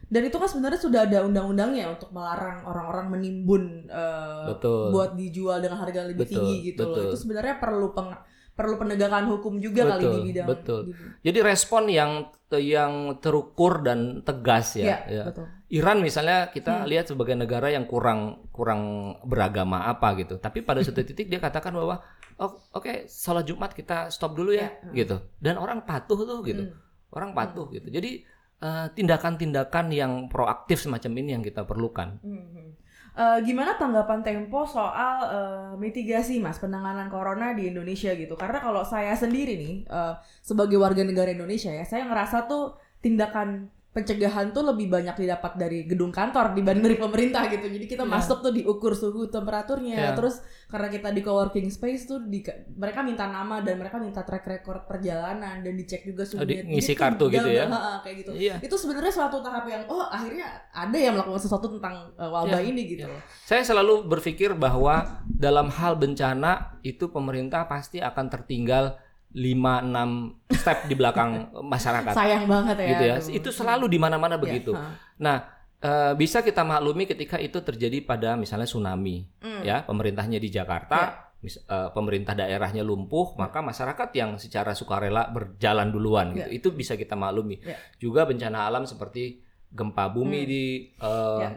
Dan 0.06 0.22
itu 0.22 0.38
kan 0.38 0.46
sebenarnya 0.46 0.80
sudah 0.80 1.00
ada 1.02 1.18
undang-undangnya 1.20 1.90
untuk 1.90 2.14
melarang 2.14 2.62
orang-orang 2.62 3.06
menimbun 3.10 3.64
eh, 3.86 4.46
Betul. 4.48 4.90
buat 4.90 5.12
dijual 5.14 5.58
dengan 5.58 5.78
harga 5.78 6.06
lebih 6.06 6.24
Betul, 6.24 6.34
tinggi 6.40 6.56
gitu 6.68 6.80
loh. 6.80 6.94
betul. 6.94 7.04
Itu 7.10 7.16
sebenarnya 7.18 7.54
perlu 7.58 7.88
peng- 7.90 8.22
perlu 8.50 8.76
penegakan 8.76 9.24
hukum 9.28 9.56
juga 9.56 9.88
kali 9.88 10.04
Betul, 10.04 10.14
di 10.14 10.20
bidang 10.26 10.46
betul. 10.46 10.80
di- 10.86 10.94
Jadi 11.20 11.38
respon 11.40 11.82
yang 11.86 12.10
yang 12.52 12.92
terukur 13.18 13.80
dan 13.80 14.20
tegas 14.20 14.74
Iya, 14.74 15.04
ya. 15.04 15.20
ya. 15.20 15.24
betul. 15.28 15.46
Iran 15.70 16.02
misalnya 16.02 16.50
kita 16.50 16.82
Hmm. 16.82 16.90
lihat 16.90 17.06
sebagai 17.06 17.38
negara 17.38 17.70
yang 17.70 17.86
kurang 17.86 18.50
kurang 18.50 19.14
beragama 19.22 19.86
apa 19.86 20.18
gitu. 20.18 20.36
Tapi 20.36 20.66
pada 20.66 20.82
suatu 20.82 21.00
titik 21.06 21.30
dia 21.30 21.38
katakan 21.38 21.70
bahwa 21.70 22.02
oh, 22.36 22.58
oke 22.74 23.06
sholat 23.06 23.46
Jumat 23.46 23.70
kita 23.70 24.10
stop 24.10 24.34
dulu 24.34 24.50
ya 24.50 24.66
Ya, 24.66 24.70
hmm. 24.82 24.94
gitu. 24.98 25.16
Dan 25.38 25.62
orang 25.62 25.86
patuh 25.86 26.18
tuh 26.26 26.42
gitu. 26.42 26.68
Hmm. 26.68 26.74
Orang 27.14 27.30
patuh 27.32 27.70
gitu. 27.70 27.86
Jadi 27.86 28.26
eh, 28.60 28.86
tindakan-tindakan 28.92 29.88
yang 29.88 30.28
proaktif 30.28 30.84
semacam 30.84 31.12
ini 31.16 31.30
yang 31.32 31.40
kita 31.40 31.64
perlukan. 31.64 32.20
Mhm. 32.20 32.66
Eh, 33.10 33.38
gimana 33.42 33.74
tanggapan 33.74 34.20
Tempo 34.20 34.68
soal 34.68 35.16
eh, 35.32 35.70
mitigasi 35.80 36.38
mas 36.44 36.60
penanganan 36.60 37.08
corona 37.08 37.56
di 37.56 37.72
Indonesia 37.72 38.12
gitu? 38.12 38.36
Karena 38.36 38.60
kalau 38.60 38.84
saya 38.84 39.16
sendiri 39.16 39.54
nih 39.56 39.74
eh, 39.88 40.14
sebagai 40.42 40.76
warga 40.76 41.00
negara 41.02 41.32
Indonesia 41.32 41.72
ya, 41.72 41.88
saya 41.88 42.04
ngerasa 42.04 42.44
tuh 42.46 42.76
tindakan 43.00 43.70
pencegahan 43.90 44.54
tuh 44.54 44.62
lebih 44.62 44.86
banyak 44.86 45.18
didapat 45.18 45.58
dari 45.58 45.82
gedung 45.82 46.08
kantor 46.08 46.54
dibanding 46.54 46.84
dari 46.84 46.94
pemerintah 46.96 47.50
gitu. 47.50 47.66
Jadi 47.66 47.86
kita 47.86 48.06
Iya. 48.06 48.12
masuk 48.12 48.38
tuh 48.38 48.54
diukur 48.54 48.94
suhu 48.94 49.26
temperaturnya, 49.26 49.98
Iya. 49.98 50.14
terus 50.14 50.38
karena 50.66 50.86
kita 50.86 51.10
di 51.10 51.18
coworking 51.20 51.66
space 51.66 52.06
tuh 52.06 52.22
di, 52.22 52.38
mereka 52.72 53.02
minta 53.02 53.26
nama 53.26 53.58
dan 53.58 53.74
mereka 53.74 53.98
minta 53.98 54.22
track 54.22 54.46
record 54.46 54.86
perjalanan 54.86 55.58
dan 55.58 55.74
dicek 55.74 56.06
juga 56.06 56.22
Oh, 56.22 56.38
suhunya. 56.38 56.62
di- 56.62 56.70
ngisi 56.70 56.94
Jadi 56.94 57.00
kartu 57.02 57.24
gitu 57.28 57.48
ya? 57.50 57.66
kayak 58.00 58.16
gitu 58.16 58.30
Iya. 58.32 58.54
itu 58.60 58.76
sebenarnya 58.78 59.10
suatu 59.10 59.42
tahap 59.42 59.66
yang 59.66 59.82
oh 59.86 60.06
akhirnya 60.06 60.46
ada 60.70 60.94
yang 60.94 61.18
melakukan 61.18 61.42
sesuatu 61.42 61.66
tentang 61.68 62.14
uh, 62.14 62.30
wabah 62.30 62.62
Ya, 62.62 62.70
ini 62.70 62.86
gitu 62.86 63.10
loh. 63.10 63.18
Saya 63.42 63.66
selalu 63.66 64.06
berpikir 64.06 64.54
bahwa 64.54 65.02
dalam 65.26 65.66
hal 65.66 65.98
bencana 65.98 66.78
itu 66.82 67.10
pemerintah 67.10 67.66
pasti 67.66 67.98
akan 67.98 68.30
tertinggal 68.30 68.94
5-6 69.32 70.52
step 70.52 70.78
di 70.86 70.94
belakang 70.94 71.30
masyarakat. 71.74 72.12
Sayang 72.12 72.44
banget 72.44 72.76
ya. 72.76 72.88
gitu 72.88 73.04
ya. 73.04 73.16
aduh. 73.16 73.30
Itu 73.32 73.50
selalu 73.50 73.86
di 73.86 73.98
mana-mana 73.98 74.34
Ya, 74.34 74.40
begitu. 74.40 74.72
ha. 74.72 74.94
Nah, 75.16 75.36
eh, 75.76 76.12
bisa 76.14 76.40
kita 76.40 76.60
maklumi 76.62 77.06
ketika 77.06 77.36
itu 77.36 77.58
terjadi 77.58 78.00
pada 78.00 78.34
misalnya 78.34 78.66
tsunami, 78.66 79.26
Hmm. 79.38 79.62
ya 79.62 79.82
pemerintahnya 79.82 80.36
di 80.36 80.48
Jakarta, 80.48 81.30
mis- 81.40 81.56
eh, 81.58 81.88
pemerintah 81.90 82.34
daerahnya 82.34 82.82
lumpuh, 82.82 83.32
maka 83.34 83.60
masyarakat 83.60 84.08
yang 84.12 84.30
secara 84.36 84.72
sukarela 84.72 85.28
berjalan 85.28 85.88
duluan 85.88 86.34
gitu. 86.34 86.44
Ya. 86.44 86.52
Itu 86.52 86.68
bisa 86.70 86.94
kita 86.94 87.14
maklumi. 87.14 87.60
Ya. 87.60 87.78
Juga 87.96 88.24
bencana 88.24 88.64
alam 88.64 88.84
seperti 88.84 89.40
gempa 89.70 90.10
bumi 90.10 90.42
Hmm. 90.42 90.48
di 90.48 90.64
eh, 90.92 91.38
Ya. 91.40 91.50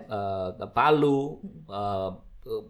eh, 0.54 0.70
Palu, 0.70 1.42
eh, 1.66 2.10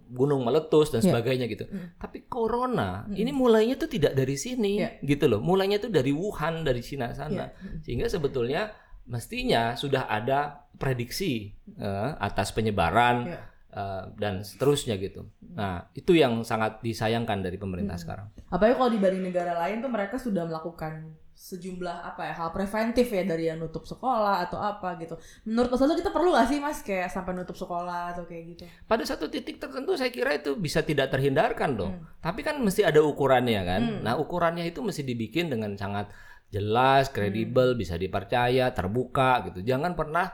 gunung 0.10 0.46
meletus 0.46 0.94
dan 0.94 1.02
Ya. 1.02 1.10
sebagainya 1.10 1.46
gitu. 1.48 1.66
Hmm. 1.66 1.98
Tapi 1.98 2.26
corona 2.26 3.04
Hmm. 3.06 3.16
ini 3.16 3.32
mulainya 3.32 3.76
tuh 3.76 3.90
tidak 3.90 4.14
dari 4.14 4.38
sini, 4.38 4.78
Ya. 4.78 4.98
gitu 5.02 5.26
loh. 5.26 5.42
Mulainya 5.42 5.82
tuh 5.82 5.90
dari 5.90 6.14
Wuhan, 6.14 6.62
dari 6.62 6.80
Cina 6.80 7.10
sana. 7.12 7.50
Ya. 7.50 7.82
Sehingga 7.82 8.06
sebetulnya 8.06 8.70
mestinya 9.04 9.74
sudah 9.76 10.08
ada 10.08 10.64
prediksi 10.78 11.54
eh, 11.80 12.10
atas 12.20 12.52
penyebaran 12.52 13.18
Ya. 13.26 13.40
Eh, 13.74 14.04
dan 14.22 14.46
seterusnya 14.46 14.96
gitu. 15.02 15.26
Nah, 15.58 15.90
itu 15.98 16.14
yang 16.14 16.46
sangat 16.46 16.80
disayangkan 16.86 17.42
dari 17.42 17.58
pemerintah 17.58 17.98
Hmm. 17.98 18.04
sekarang. 18.06 18.28
Apalagi 18.54 18.76
kalau 18.78 18.92
dibanding 18.94 19.24
negara 19.26 19.54
lain 19.58 19.82
tuh 19.82 19.90
mereka 19.90 20.16
sudah 20.22 20.46
melakukan 20.46 21.18
sejumlah 21.34 22.08
apa 22.08 22.30
ya 22.30 22.34
hal 22.40 22.50
preventif 22.56 23.10
ya 23.10 23.26
dari 23.28 23.52
yang 23.52 23.60
nutup 23.60 23.84
sekolah 23.84 24.48
atau 24.48 24.62
apa 24.64 24.96
gitu. 25.02 25.18
Menurut 25.44 25.76
Mas 25.76 26.00
kita 26.00 26.14
perlu 26.14 26.32
gak 26.32 26.48
sih 26.48 26.62
Mas 26.62 26.80
kayak 26.86 27.12
sampai 27.12 27.36
nutup 27.36 27.58
sekolah 27.58 28.16
atau 28.16 28.24
kayak 28.24 28.44
gitu? 28.56 28.64
Pada 28.88 29.04
satu 29.04 29.28
titik 29.28 29.60
tertentu 29.60 29.98
saya 30.00 30.14
kira 30.14 30.38
itu 30.40 30.56
bisa 30.56 30.86
tidak 30.86 31.12
terhindarkan 31.12 31.76
dong. 31.76 31.94
Hmm. 32.00 32.06
Tapi 32.22 32.46
kan 32.46 32.56
mesti 32.62 32.88
ada 32.88 33.04
ukurannya 33.04 33.62
kan. 33.66 33.82
Hmm. 33.82 34.00
Nah, 34.08 34.16
ukurannya 34.16 34.64
itu 34.70 34.80
mesti 34.80 35.04
dibikin 35.04 35.52
dengan 35.52 35.76
sangat 35.76 36.14
jelas, 36.54 37.10
kredibel, 37.10 37.74
bisa 37.74 37.98
dipercaya, 37.98 38.70
terbuka 38.72 39.44
gitu. 39.50 39.66
Jangan 39.66 39.98
pernah 39.98 40.30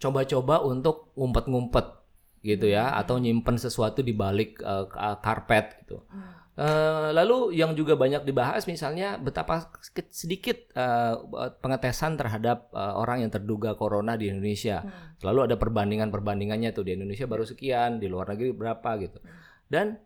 coba-coba 0.00 0.64
untuk 0.64 1.12
ngumpet-ngumpet 1.14 1.86
gitu 2.40 2.70
ya 2.70 2.90
Hmm. 2.90 3.00
atau 3.02 3.18
nyimpen 3.18 3.58
sesuatu 3.58 4.00
di 4.02 4.14
balik 4.14 4.62
ka- 4.62 5.18
karpet 5.22 5.82
gitu. 5.84 6.02
Hmm. 6.08 6.36
Eh, 6.58 7.14
lalu 7.14 7.54
yang 7.54 7.78
juga 7.78 7.94
banyak 7.94 8.26
dibahas 8.26 8.66
misalnya 8.66 9.14
betapa 9.14 9.70
sedikit- 10.10 10.66
eh, 10.74 11.14
pengetesan 11.62 12.18
terhadap 12.18 12.74
eh, 12.74 12.94
orang 12.98 13.22
yang 13.22 13.30
terduga 13.30 13.78
corona 13.78 14.18
di 14.18 14.26
Indonesia. 14.26 14.82
Hmm. 14.82 15.14
Selalu 15.22 15.50
ada 15.50 15.56
perbandingan-perbandingannya 15.58 16.74
tuh 16.74 16.82
di 16.82 16.98
Indonesia 16.98 17.30
baru 17.30 17.46
sekian, 17.46 18.02
di 18.02 18.10
luar 18.10 18.34
negeri 18.34 18.50
berapa 18.54 18.90
gitu. 18.98 19.22
Dan 19.70 20.02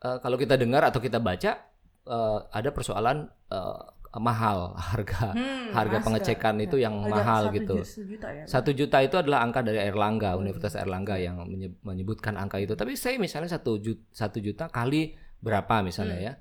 eh, 0.00 0.18
kalau 0.24 0.40
kita 0.40 0.56
dengar 0.56 0.80
atau 0.88 1.00
kita 1.00 1.20
baca 1.20 1.60
eh, 2.08 2.38
ada 2.48 2.70
persoalan 2.72 3.28
eh, 3.52 3.80
mahal 4.14 4.74
harga 4.90 5.32
Hmm, 5.32 5.72
harga 5.72 5.96
masker. 5.96 6.04
pengecekan 6.04 6.54
itu 6.58 6.76
Ya. 6.76 6.84
yang 6.84 7.00
Harga 7.00 7.14
mahal 7.14 7.42
satu 7.42 7.54
gitu. 7.54 7.74
ju- 7.76 7.86
sejuta 7.86 8.28
ya. 8.28 8.44
Satu 8.44 8.70
juta 8.70 8.98
itu 8.98 9.16
adalah 9.16 9.40
angka 9.40 9.60
dari 9.60 9.78
Erlangga, 9.78 10.34
Universitas 10.34 10.74
Erlangga 10.74 11.16
yang 11.16 11.40
menye- 11.42 11.78
menyebutkan 11.80 12.34
angka 12.34 12.58
itu. 12.58 12.72
Tapi 12.72 12.92
saya 12.92 13.16
misalnya 13.16 13.48
satu 13.48 13.78
juta, 13.78 14.02
satu 14.10 14.36
juta 14.36 14.66
kali 14.66 15.14
berapa 15.38 15.80
misalnya 15.80 16.16
Hmm. 16.16 16.26
ya? 16.26 16.32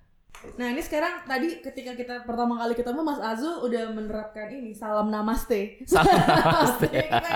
Nah 0.57 0.67
ini 0.74 0.81
sekarang 0.81 1.21
tadi 1.29 1.62
ketika 1.62 1.93
kita 1.93 2.25
pertama 2.25 2.57
kali 2.57 2.74
ketemu 2.74 3.05
Mas 3.05 3.21
Azul 3.21 3.62
udah 3.62 3.93
menerapkan 3.93 4.50
ini 4.50 4.74
salam 4.74 5.13
namaste. 5.13 5.77
Salam 5.86 6.17
namaste. 6.41 6.89
Jadi 6.89 7.07
kita 7.13 7.29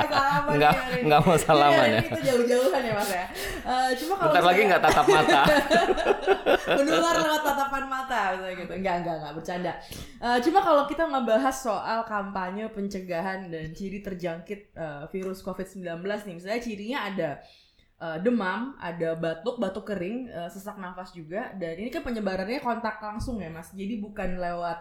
nggak 1.06 1.22
salaman 1.22 1.24
mau 1.26 1.38
salaman 1.38 1.86
Iya, 1.86 1.98
ya. 1.98 2.02
Itu 2.02 2.22
jauh-jauhan 2.26 2.82
ya 2.82 2.94
Mas 2.98 3.12
ya. 3.14 3.26
Eh, 3.66 3.90
cuma 4.02 4.14
kalau 4.18 4.34
Bentar 4.34 4.46
lagi 4.50 4.62
nggak 4.66 4.82
tatap 4.82 5.06
mata. 5.06 5.42
menular 6.82 7.16
lewat 7.22 7.42
tatapan 7.46 7.84
mata 7.86 8.22
misalnya 8.34 8.56
gitu. 8.58 8.74
Enggak, 8.74 8.96
enggak, 9.06 9.16
enggak 9.22 9.34
bercanda. 9.38 9.74
Eh, 10.22 10.38
cuma 10.42 10.60
kalau 10.66 10.84
kita 10.90 11.04
ngebahas 11.06 11.56
soal 11.56 12.00
kampanye 12.10 12.66
pencegahan 12.74 13.54
dan 13.54 13.70
ciri 13.78 14.02
terjangkit 14.02 14.74
eh, 14.74 15.04
virus 15.14 15.46
COVID-19 15.46 16.02
nih. 16.02 16.34
Misalnya 16.42 16.62
cirinya 16.62 17.00
ada 17.06 17.30
eh, 18.02 18.18
demam, 18.24 18.76
ada 18.80 19.16
batuk, 19.16 19.60
batuk 19.62 19.86
kering, 19.92 20.28
eh, 20.30 20.50
sesak 20.52 20.78
nafas 20.80 21.16
juga 21.16 21.52
dan 21.56 21.76
ini 21.80 21.90
kan 21.92 22.04
penyebarannya 22.04 22.60
kontak 22.60 23.00
langsung 23.00 23.40
ya 23.40 23.50
Mas. 23.52 23.72
Jadi 23.72 24.00
bukan 24.00 24.40
lewat 24.40 24.80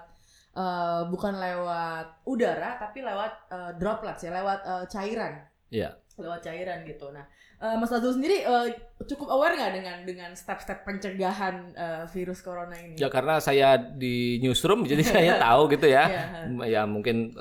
eh, 0.54 1.02
bukan 1.11 1.35
lewat 1.38 2.06
udara 2.26 2.78
tapi 2.78 3.02
lewat 3.02 3.33
eh, 3.50 3.73
droplets 3.78 4.23
ya, 4.25 4.30
lewat 4.35 4.61
eh, 4.66 4.85
cairan. 4.90 5.35
Iya. 5.75 5.90
Lewat 6.14 6.40
cairan 6.42 6.87
gitu. 6.87 7.11
Nah, 7.11 7.26
eh, 7.59 7.75
Mas 7.75 7.90
Azul 7.90 8.14
sendiri 8.14 8.40
eh, 8.40 8.71
cukup 9.02 9.26
aware 9.28 9.54
nggak 9.54 9.73
dengan 9.75 9.97
dengan 10.02 10.30
step-step 10.33 10.87
pencegahan 10.87 11.75
eh, 11.75 12.04
virus 12.06 12.38
corona 12.38 12.78
ini? 12.78 12.94
Ya 12.94 13.11
karena 13.11 13.38
saya 13.38 13.75
di 13.75 14.38
newsroom 14.38 14.87
jadi 14.87 15.02
saya 15.14 15.33
tahu 15.37 15.66
gitu 15.71 15.90
ya. 15.90 16.06
Iya. 16.06 16.23
Ya 16.71 16.83
mungkin 16.87 17.35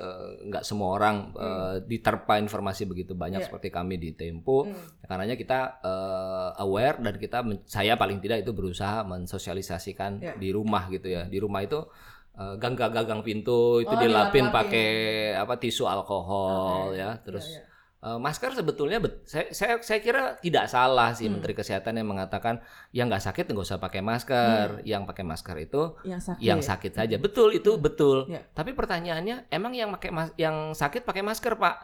nggak 0.49 0.65
semua 0.65 0.97
orang 0.97 1.31
eh, 1.35 1.75
diterpa 1.85 2.37
informasi 2.37 2.83
begitu 2.83 3.13
banyak 3.13 3.41
Iya. 3.41 3.47
seperti 3.47 3.69
kami 3.69 4.01
di 4.01 4.17
Tempo. 4.17 4.65
Hmm. 4.65 4.73
Karenanya 5.05 5.37
kita 5.37 5.59
eh, 5.79 6.49
aware 6.59 6.97
dan 6.97 7.13
kita 7.15 7.37
saya 7.65 7.93
paling 7.93 8.17
tidak 8.17 8.41
itu 8.41 8.51
berusaha 8.51 9.05
mensosialisasikan 9.05 10.17
Iya. 10.17 10.33
di 10.35 10.49
rumah 10.49 10.89
gitu 10.89 11.13
ya. 11.13 11.25
Di 11.25 11.37
rumah 11.37 11.61
itu 11.61 11.77
uh, 12.33 12.57
gagang-gagang 12.57 13.21
pintu 13.21 13.77
itu 13.77 13.93
Oh, 13.93 14.01
dilapin 14.01 14.49
pakai 14.49 14.89
apa 15.37 15.61
tisu 15.61 15.85
alkohol 15.85 16.89
Oke. 16.89 16.97
ya 16.97 17.21
terus 17.21 17.45
Iya, 17.45 17.61
iya. 17.61 17.71
Uh, 18.03 18.17
masker 18.17 18.51
sebetulnya 18.51 18.99
bet- 18.99 19.23
saya, 19.23 19.47
saya 19.49 19.79
saya 19.79 19.97
kira 19.97 20.35
tidak 20.37 20.67
salah 20.67 21.09
sih 21.09 21.25
Hmm. 21.25 21.39
Menteri 21.39 21.53
Kesehatan 21.53 21.95
yang 21.95 22.05
mengatakan 22.05 22.59
yang 22.91 23.07
nggak 23.07 23.23
sakit 23.23 23.47
nggak 23.47 23.63
usah 23.63 23.79
pakai 23.79 23.99
masker 23.99 24.83
yang 24.83 25.03
pakai 25.03 25.23
masker 25.23 25.55
itu 25.57 25.95
yang 26.03 26.19
sakit. 26.19 26.41
yang 26.41 26.59
sakit 26.59 26.91
saja 26.93 27.15
betul 27.17 27.49
itu 27.49 27.73
betul 27.75 28.27
Iya. 28.27 28.43
tapi 28.51 28.71
pertanyaannya 28.73 29.47
emang 29.49 29.71
yang 29.71 29.89
pakai 29.89 30.09
mas- 30.09 30.35
yang 30.35 30.55
sakit 30.73 31.01
pakai 31.01 31.21
masker 31.21 31.55
pak 31.55 31.79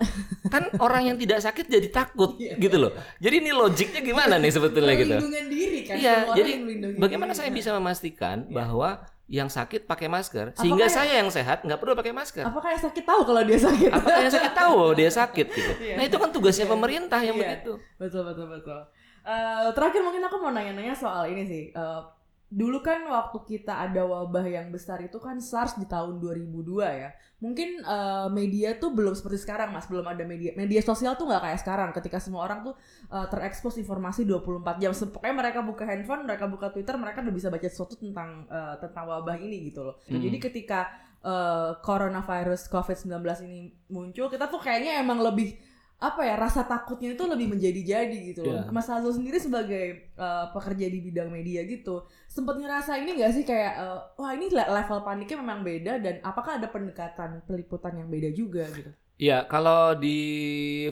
kan 0.47 0.67
orang 0.79 1.07
yang 1.07 1.17
tidak 1.17 1.39
sakit 1.39 1.65
jadi 1.65 1.87
takut 1.89 2.35
Iya. 2.35 2.55
gitu 2.57 2.77
loh 2.77 2.91
jadi 3.17 3.39
ini 3.39 3.51
logiknya 3.51 4.01
gimana 4.01 4.35
nih 4.35 4.51
sebetulnya 4.51 4.93
gitu 4.93 5.15
Perlindungan 5.15 5.45
diri 5.47 5.79
kan. 5.81 5.95
Iya, 5.95 6.13
jadi 6.33 6.51
bagaimana 6.95 7.31
diri. 7.31 7.39
saya 7.39 7.49
bisa 7.49 7.69
memastikan 7.71 8.43
Iya. 8.43 8.53
bahwa 8.53 8.89
yang 9.29 9.45
sakit 9.45 9.85
pakai 9.85 10.05
masker 10.07 10.51
sehingga 10.53 10.83
Apakah- 10.83 10.97
saya 10.99 11.13
yang 11.15 11.29
sehat 11.29 11.61
nggak 11.61 11.77
perlu 11.77 11.93
pakai 11.93 12.09
masker 12.11 12.41
Apakah 12.41 12.73
yang 12.73 12.81
sakit 12.81 13.03
tahu 13.03 13.21
kalau 13.23 13.41
dia 13.41 13.59
sakit? 13.59 13.89
apakah 13.91 14.19
yang 14.19 14.33
sakit 14.33 14.53
tahu 14.53 14.79
dia 14.99 15.11
sakit 15.11 15.47
gitu 15.47 15.71
Iya. 15.79 15.95
nah 15.95 16.03
itu 16.03 16.17
kan 16.17 16.29
tugasnya 16.29 16.65
Iya. 16.65 16.73
pemerintah 16.73 17.19
yang 17.19 17.33
Iya. 17.33 17.43
begitu 17.45 17.71
Betul 17.95 18.21
betul 18.25 18.47
betul. 18.47 18.79
Eh, 19.21 19.69
terakhir 19.71 20.01
mungkin 20.01 20.21
aku 20.21 20.35
mau 20.35 20.49
nanya-nanya 20.49 20.89
soal 20.91 21.27
ini 21.27 21.43
sih. 21.43 21.63
Eh, 21.69 22.01
dulu 22.49 22.81
kan 22.81 23.05
waktu 23.05 23.37
kita 23.45 23.77
ada 23.77 24.01
wabah 24.09 24.41
yang 24.41 24.73
besar 24.73 24.97
itu 25.05 25.21
kan 25.21 25.37
SARS 25.37 25.77
di 25.77 25.85
tahun 25.85 26.17
2002 26.17 26.81
ya. 26.81 27.13
Mungkin 27.37 27.85
eh, 27.85 28.27
media 28.33 28.73
tuh 28.81 28.89
belum 28.89 29.13
seperti 29.13 29.45
sekarang 29.45 29.69
mas, 29.69 29.85
belum 29.85 30.01
ada 30.01 30.25
media 30.25 30.57
media 30.57 30.81
sosial 30.81 31.13
tuh 31.13 31.29
nggak 31.29 31.45
kayak 31.45 31.59
sekarang. 31.61 31.89
Ketika 31.93 32.17
semua 32.17 32.49
orang 32.49 32.65
tuh 32.65 32.73
eh, 33.13 33.27
terekspos 33.29 33.77
informasi 33.77 34.25
24 34.25 34.81
jam. 34.81 34.91
Pokoknya 34.91 35.35
mereka 35.37 35.59
buka 35.61 35.85
handphone, 35.85 36.25
mereka 36.25 36.49
buka 36.49 36.73
Twitter, 36.73 36.97
mereka 36.97 37.21
udah 37.21 37.33
bisa 37.37 37.53
baca 37.53 37.67
sesuatu 37.69 37.93
tentang 38.01 38.49
eh, 38.49 38.75
tentang 38.81 39.05
wabah 39.05 39.37
ini 39.37 39.69
gitu 39.69 39.85
loh. 39.85 40.01
Hmm. 40.09 40.17
Jadi 40.17 40.37
ketika 40.41 40.89
eh, 41.21 41.71
coronavirus 41.85 42.65
COVID-19 42.65 43.13
ini 43.45 43.77
muncul, 43.93 44.25
kita 44.25 44.49
tuh 44.49 44.57
kayaknya 44.57 45.05
emang 45.05 45.21
lebih 45.21 45.68
apa 45.99 46.23
ya 46.23 46.39
rasa 46.39 46.63
takutnya 46.63 47.11
itu 47.11 47.27
lebih 47.27 47.51
menjadi-jadi 47.51 48.17
gitu 48.31 48.47
loh. 48.47 48.63
Iya. 48.63 48.71
Mas 48.71 48.87
Azul 48.87 49.11
sendiri 49.11 49.35
sebagai 49.35 50.15
uh, 50.15 50.47
pekerja 50.55 50.87
di 50.87 51.03
bidang 51.03 51.27
media 51.27 51.59
gitu, 51.67 52.07
sempat 52.25 52.55
ngerasa 52.55 52.95
ini 52.97 53.19
gak 53.19 53.35
sih 53.35 53.43
kayak 53.43 53.73
uh, 53.75 53.99
wah 54.15 54.31
ini 54.31 54.47
le- 54.47 54.71
level 54.71 55.03
paniknya 55.03 55.37
memang 55.43 55.59
beda 55.59 55.99
dan 55.99 56.23
apakah 56.23 56.55
ada 56.55 56.71
pendekatan 56.71 57.43
peliputan 57.43 57.99
yang 57.99 58.07
beda 58.07 58.31
juga 58.31 58.63
gitu? 58.71 58.95
Ya, 59.19 59.43
kalau 59.43 59.99
di 59.99 60.15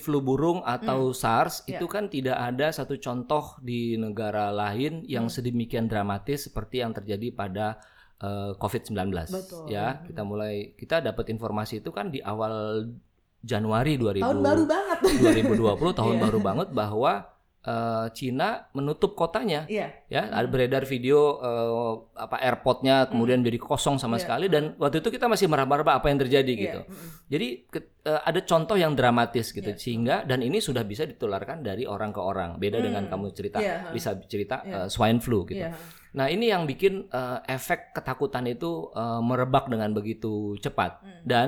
flu 0.04 0.20
burung 0.20 0.60
atau 0.68 1.16
SARS 1.16 1.64
Ya. 1.64 1.80
itu 1.80 1.88
kan 1.88 2.12
tidak 2.12 2.36
ada 2.36 2.76
satu 2.76 3.00
contoh 3.00 3.56
di 3.64 3.96
negara 3.96 4.52
lain 4.52 5.08
yang 5.08 5.32
Hmm. 5.32 5.36
sedemikian 5.40 5.88
dramatis 5.88 6.52
seperti 6.52 6.84
yang 6.84 6.92
terjadi 6.92 7.32
pada 7.32 7.80
eh, 8.18 8.52
COVID-19. 8.58 9.14
Betul. 9.32 9.70
Ya, 9.72 9.96
Hmm. 9.96 10.12
kita 10.12 10.22
mulai 10.26 10.74
kita 10.76 11.00
dapat 11.00 11.32
informasi 11.32 11.80
itu 11.80 11.94
kan 11.94 12.12
di 12.12 12.20
awal 12.20 12.90
Januari 13.48 13.96
2000 13.96 14.20
Tahun 14.20 14.40
baru 14.40 14.64
banget. 14.68 14.98
2020 15.24 15.96
tahun 15.96 16.14
Iya. 16.14 16.24
baru 16.28 16.40
banget 16.40 16.70
bahwa 16.70 17.14
eh, 17.64 18.08
Cina 18.12 18.64
menutup 18.72 19.12
kotanya 19.12 19.68
Iya. 19.68 19.92
ya 20.08 20.22
ada 20.30 20.48
beredar 20.48 20.84
video 20.84 21.36
eh, 21.38 21.92
apa 22.16 22.40
airportnya 22.40 23.08
kemudian 23.08 23.40
jadi 23.42 23.56
kosong 23.58 23.96
sama 23.98 24.16
Iya. 24.16 24.24
sekali 24.24 24.46
dan 24.48 24.76
waktu 24.78 25.00
itu 25.00 25.10
kita 25.10 25.28
masih 25.28 25.48
meraba-raba 25.48 25.96
apa 25.96 26.08
yang 26.08 26.16
terjadi 26.18 26.48
Iya. 26.48 26.62
gitu 26.62 26.80
Mm-mm. 26.82 27.10
jadi 27.28 27.48
ke- 27.66 27.88
eh, 28.04 28.22
ada 28.24 28.40
contoh 28.42 28.76
yang 28.76 28.94
dramatis 28.94 29.52
gitu 29.52 29.68
Iya. 29.68 29.76
sehingga 29.76 30.16
dan 30.24 30.40
ini 30.42 30.60
sudah 30.60 30.84
bisa 30.84 31.04
ditularkan 31.04 31.60
dari 31.60 31.84
orang 31.84 32.12
ke 32.12 32.22
orang 32.22 32.56
beda 32.56 32.80
dengan 32.80 33.04
Hmm. 33.04 33.12
kamu 33.12 33.26
cerita 33.32 33.60
Iya. 33.60 33.92
bisa 33.92 34.16
cerita 34.22 34.64
Iya. 34.64 34.76
eh, 34.78 34.88
swine 34.88 35.20
flu 35.20 35.44
gitu 35.44 35.60
Iya. 35.60 35.76
nah 36.14 36.28
ini 36.28 36.48
yang 36.48 36.64
bikin 36.64 37.12
eh, 37.12 37.40
efek 37.50 37.92
ketakutan 37.92 38.48
itu 38.48 38.92
eh, 38.94 39.20
merebak 39.22 39.68
dengan 39.68 39.92
begitu 39.92 40.56
cepat 40.58 41.04
Hmm. 41.04 41.20
dan 41.26 41.48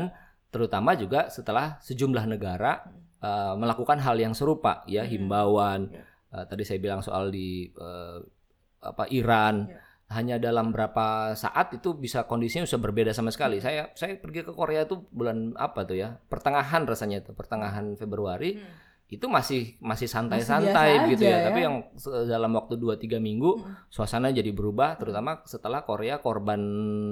terutama 0.50 0.98
juga 0.98 1.30
setelah 1.30 1.78
sejumlah 1.80 2.26
negara 2.26 2.90
uh, 3.22 3.54
melakukan 3.54 4.02
hal 4.02 4.18
yang 4.18 4.34
serupa 4.34 4.82
ya 4.86 5.06
Hmm. 5.06 5.12
himbauan 5.14 5.94
uh, 6.30 6.46
tadi 6.46 6.66
saya 6.66 6.78
bilang 6.78 7.02
soal 7.02 7.30
di 7.30 7.70
uh, 7.78 8.18
apa 8.82 9.06
Iran 9.10 9.68
Ya. 9.68 9.78
hanya 10.10 10.36
dalam 10.42 10.74
berapa 10.74 11.38
saat 11.38 11.70
itu 11.78 11.94
bisa 11.94 12.26
kondisinya 12.26 12.66
bisa 12.66 12.82
berbeda 12.82 13.14
sama 13.14 13.30
Hmm. 13.30 13.36
sekali 13.38 13.58
saya 13.62 13.94
saya 13.94 14.18
pergi 14.18 14.42
ke 14.42 14.52
Korea 14.52 14.90
tuh 14.90 15.06
bulan 15.10 15.54
apa 15.54 15.86
tuh 15.86 16.02
ya 16.02 16.18
pertengahan 16.26 16.90
rasanya 16.90 17.22
itu 17.22 17.32
pertengahan 17.32 17.94
Februari 17.94 18.58
Hmm. 18.58 18.66
itu 19.10 19.26
masih 19.26 19.78
masih 19.82 20.06
santai-santai 20.06 21.14
gitu 21.14 21.26
ya. 21.26 21.42
ya. 21.42 21.46
Tapi 21.50 21.60
yang 21.62 21.76
dalam 22.26 22.54
waktu 22.54 22.78
2-3 22.78 23.18
minggu 23.18 23.52
Hmm. 23.58 23.74
suasana 23.90 24.30
jadi 24.30 24.50
berubah 24.50 24.98
terutama 24.98 25.46
setelah 25.46 25.82
Korea 25.82 26.18
korban 26.18 26.58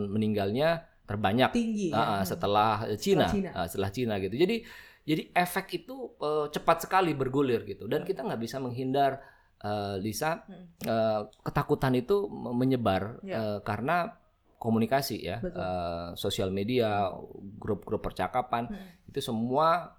meninggalnya 0.10 0.86
terbanyak 1.08 1.50
Tinggi. 1.56 1.89
Ah, 1.89 2.22
ya. 2.22 2.28
setelah 2.28 2.72
Cina, 3.00 3.26
Cina. 3.32 3.50
ah, 3.56 3.65
setelah 3.65 3.89
Cina 3.89 4.20
gitu. 4.20 4.36
Jadi 4.36 4.62
jadi 5.08 5.24
efek 5.32 5.88
itu 5.88 5.96
eh, 6.20 6.52
cepat 6.52 6.84
sekali 6.84 7.15
bergulir 7.15 7.63
gitu 7.63 7.88
dan 7.88 8.04
kita 8.04 8.28
nggak 8.28 8.41
bisa 8.43 8.60
menghindar 8.60 9.24
eh, 9.58 9.96
Lisa 9.98 10.43
Hmm. 10.46 10.67
eh, 10.84 11.22
ketakutan 11.41 11.96
itu 11.96 12.28
me- 12.28 12.54
menyebar 12.54 13.24
Ya. 13.24 13.36
eh, 13.39 13.60
karena 13.63 14.20
komunikasi 14.58 15.17
ya, 15.22 15.38
Betul. 15.39 15.58
eh, 15.58 16.10
sosial 16.13 16.50
media, 16.50 17.08
grup-grup 17.56 18.04
percakapan 18.04 18.67
Hmm. 18.67 19.08
itu 19.08 19.24
semua 19.24 19.96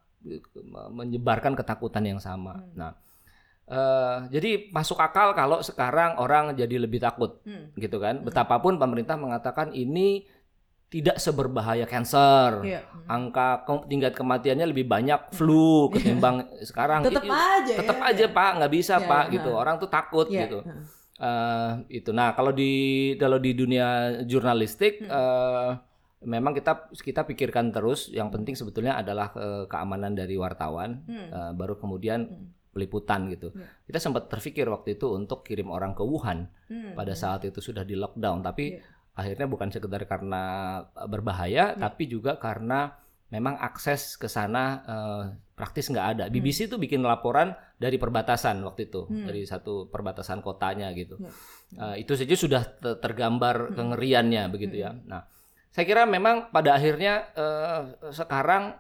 menyebarkan 0.91 1.55
ketakutan 1.55 2.05
yang 2.05 2.19
sama. 2.19 2.59
Hmm. 2.59 2.75
Nah, 2.75 2.93
eh, 3.67 4.17
jadi 4.31 4.51
masuk 4.71 4.99
akal 4.99 5.33
kalau 5.33 5.61
sekarang 5.61 6.17
orang 6.17 6.55
jadi 6.55 6.79
lebih 6.79 6.99
takut 6.99 7.39
Hmm. 7.43 7.71
gitu 7.75 7.99
kan. 7.99 8.21
Hmm. 8.21 8.27
Betapapun 8.27 8.77
pemerintah 8.77 9.15
mengatakan 9.15 9.71
ini 9.73 10.27
tidak 10.89 11.17
seberbahaya 11.17 11.85
cancer. 11.85 12.65
Iya. 12.65 12.81
Angka 13.05 13.63
ke- 13.63 13.87
tingkat 13.87 14.13
kematiannya 14.13 14.67
lebih 14.67 14.85
banyak 14.85 15.33
flu 15.33 15.89
ketimbang 15.91 16.49
sekarang. 16.63 17.05
Tetap 17.05 17.25
aja 17.25 17.61
ya. 17.67 17.79
tetap 17.79 17.99
aja 17.99 18.25
Pak, 18.27 18.51
nggak 18.57 18.73
bisa 18.73 18.95
Ya, 18.97 19.05
Pak 19.05 19.25
ya. 19.27 19.33
gitu. 19.35 19.51
Orang 19.53 19.77
tuh 19.77 19.87
takut 19.87 20.27
Iya. 20.27 20.41
gitu. 20.43 20.59
Eh, 21.19 21.71
itu. 21.93 22.11
Nah 22.11 22.33
kalau 22.33 22.51
di 22.51 22.73
kalau 23.15 23.37
di 23.37 23.53
dunia 23.53 23.87
jurnalistik 24.23 25.03
Hmm. 25.03 25.11
eh, 25.11 25.71
memang 26.21 26.53
kita 26.53 26.89
kita 26.91 27.23
pikirkan 27.23 27.69
terus. 27.69 28.09
Yang 28.09 28.29
penting 28.33 28.55
sebetulnya 28.55 28.97
adalah 28.97 29.29
eh, 29.35 29.65
keamanan 29.67 30.13
dari 30.13 30.35
wartawan. 30.35 31.05
Hmm. 31.05 31.29
Eh, 31.29 31.53
baru 31.53 31.75
kemudian 31.75 32.21
Hmm. 32.23 32.49
peliputan 32.71 33.29
gitu. 33.29 33.51
Ya. 33.51 33.67
Kita 33.85 33.99
sempat 33.99 34.29
terpikir 34.29 34.65
waktu 34.67 34.95
itu 34.95 35.11
untuk 35.11 35.43
kirim 35.43 35.69
orang 35.69 35.93
ke 35.93 36.01
Wuhan 36.01 36.49
Hmm. 36.65 36.95
pada 36.95 37.13
saat 37.13 37.43
itu 37.43 37.59
sudah 37.59 37.83
di 37.83 37.93
lockdown. 37.93 38.41
Tapi 38.41 38.65
Iya. 38.73 38.97
Akhirnya 39.19 39.45
bukan 39.45 39.69
sekedar 39.69 40.07
karena 40.07 40.43
eh, 40.95 41.05
berbahaya, 41.05 41.75
Ya. 41.75 41.77
tapi 41.77 42.07
juga 42.07 42.39
karena 42.39 42.95
memang 43.29 43.59
akses 43.59 44.15
ke 44.15 44.25
sana 44.27 44.65
eh, 44.87 45.23
praktis 45.53 45.91
nggak 45.91 46.07
ada. 46.15 46.25
BBC 46.29 46.65
itu 46.65 46.79
bikin 46.79 47.03
laporan 47.03 47.51
dari 47.77 47.99
perbatasan 47.99 48.63
waktu 48.63 48.87
itu, 48.87 49.05
Hmm. 49.05 49.27
dari 49.27 49.43
satu 49.43 49.87
perbatasan 49.87 50.39
kotanya 50.39 50.89
gitu. 50.93 51.19
Ya. 51.19 51.31
Eh, 51.93 52.07
itu 52.07 52.15
saja 52.15 52.35
sudah 52.35 52.63
te- 52.65 52.97
tergambar 52.97 53.69
Hmm. 53.69 53.75
kengeriannya 53.75 54.47
begitu 54.49 54.81
ya. 54.81 54.95
Nah, 54.95 55.27
saya 55.69 55.85
kira 55.85 56.07
memang 56.07 56.49
pada 56.49 56.73
akhirnya 56.73 57.29
eh, 57.35 57.81
sekarang 58.11 58.79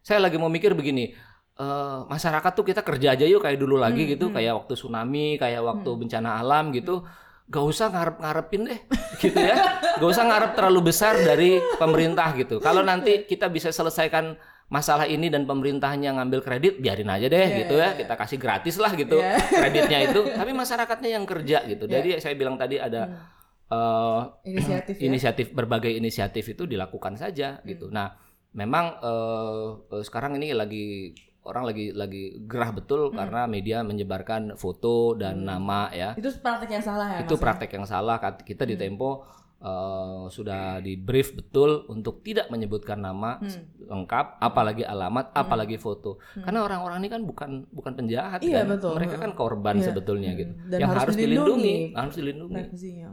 saya 0.00 0.18
lagi 0.18 0.36
mau 0.36 0.48
mikir 0.48 0.72
begini. 0.72 1.12
eh, 1.56 2.00
masyarakat 2.06 2.52
tuh 2.52 2.68
kita 2.68 2.84
kerja 2.84 3.16
aja 3.16 3.24
yuk 3.24 3.40
kayak 3.40 3.56
dulu 3.56 3.80
lagi 3.80 4.04
Hmm, 4.04 4.12
gitu 4.12 4.28
hmm. 4.28 4.36
kayak 4.36 4.52
waktu 4.54 4.76
tsunami 4.76 5.40
kayak 5.40 5.64
waktu 5.64 5.88
Hmm. 5.88 6.00
bencana 6.04 6.30
alam 6.36 6.68
gitu 6.68 7.00
gak 7.46 7.64
usah 7.64 7.86
ngarep-ngarepin 7.88 8.62
deh 8.66 8.80
gitu 9.16 9.38
ya 9.38 9.56
gak 9.96 10.08
usah 10.08 10.24
ngarep 10.24 10.50
terlalu 10.52 10.80
besar 10.84 11.14
dari 11.16 11.56
pemerintah 11.78 12.34
gitu 12.34 12.58
kalau 12.58 12.82
nanti 12.82 13.22
kita 13.22 13.46
bisa 13.46 13.70
selesaikan 13.70 14.34
masalah 14.66 15.06
ini 15.06 15.30
dan 15.30 15.46
pemerintahnya 15.46 16.10
ngambil 16.12 16.42
kredit 16.42 16.82
biarin 16.82 17.06
aja 17.06 17.30
deh 17.30 17.38
Iya, 17.38 17.56
gitu 17.62 17.74
iya, 17.78 17.86
ya 17.86 17.88
iya. 17.88 17.98
kita 18.02 18.14
kasih 18.18 18.38
gratis 18.38 18.76
lah 18.76 18.92
gitu 18.92 19.16
Iya. 19.16 19.38
kreditnya 19.38 19.98
itu 20.04 20.20
tapi 20.38 20.50
masyarakatnya 20.50 21.10
yang 21.12 21.22
kerja 21.24 21.58
gitu 21.64 21.86
Iya. 21.86 21.92
jadi 22.02 22.08
saya 22.18 22.34
bilang 22.34 22.58
tadi 22.58 22.82
ada 22.82 23.30
Hmm. 23.66 23.74
eh, 23.74 24.22
inisiatif 24.50 24.94
ya. 24.98 25.02
inisiatif 25.06 25.46
berbagai 25.50 25.90
inisiatif 25.90 26.44
itu 26.50 26.66
dilakukan 26.66 27.14
saja 27.14 27.58
Hmm. 27.58 27.66
gitu. 27.66 27.90
Nah, 27.90 28.14
memang 28.54 28.98
eh, 28.98 29.66
sekarang 30.02 30.34
ini 30.34 30.50
lagi 30.50 31.14
orang 31.46 31.64
lagi 31.64 31.90
lagi 31.90 32.42
gerah 32.44 32.70
betul 32.70 33.08
Hmm. 33.08 33.16
karena 33.16 33.46
media 33.46 33.80
menyebarkan 33.80 34.54
foto 34.54 35.14
dan 35.14 35.40
Hmm. 35.40 35.46
nama 35.48 35.88
ya. 35.90 36.12
Itu 36.12 36.34
praktek 36.36 36.70
yang 36.70 36.84
salah 36.84 37.08
ya. 37.14 37.18
Itu 37.22 37.34
Mas? 37.34 37.42
praktek 37.42 37.70
yang 37.72 37.86
salah. 37.86 38.16
Kita 38.18 38.62
di 38.62 38.74
Hmm. 38.74 38.82
Tempo 38.82 39.10
eh, 39.56 40.24
sudah 40.28 40.84
di 40.84 41.00
brief 41.00 41.32
betul 41.32 41.88
untuk 41.88 42.20
tidak 42.20 42.52
menyebutkan 42.52 43.00
nama 43.00 43.40
Hmm. 43.40 43.64
lengkap, 43.88 44.36
apalagi 44.36 44.84
alamat, 44.84 45.32
Hmm. 45.32 45.40
apalagi 45.40 45.80
foto. 45.80 46.20
Hmm. 46.36 46.44
Karena 46.44 46.60
orang-orang 46.60 47.00
ini 47.00 47.08
kan 47.08 47.22
bukan 47.24 47.50
bukan 47.72 47.92
penjahat 47.96 48.44
Iya, 48.44 48.62
kan. 48.62 48.76
betul. 48.76 48.94
Mereka 49.00 49.16
kan 49.16 49.32
korban 49.32 49.80
Iya. 49.80 49.84
sebetulnya 49.88 50.30
Hmm. 50.30 50.38
gitu. 50.38 50.52
Dan 50.68 50.78
yang 50.84 50.90
harus 50.92 51.02
harus 51.08 51.16
dilindungi. 51.16 51.72
dilindungi, 51.72 51.96
harus 51.96 52.14
dilindungi. 52.14 52.54
Privasinya. 52.68 53.10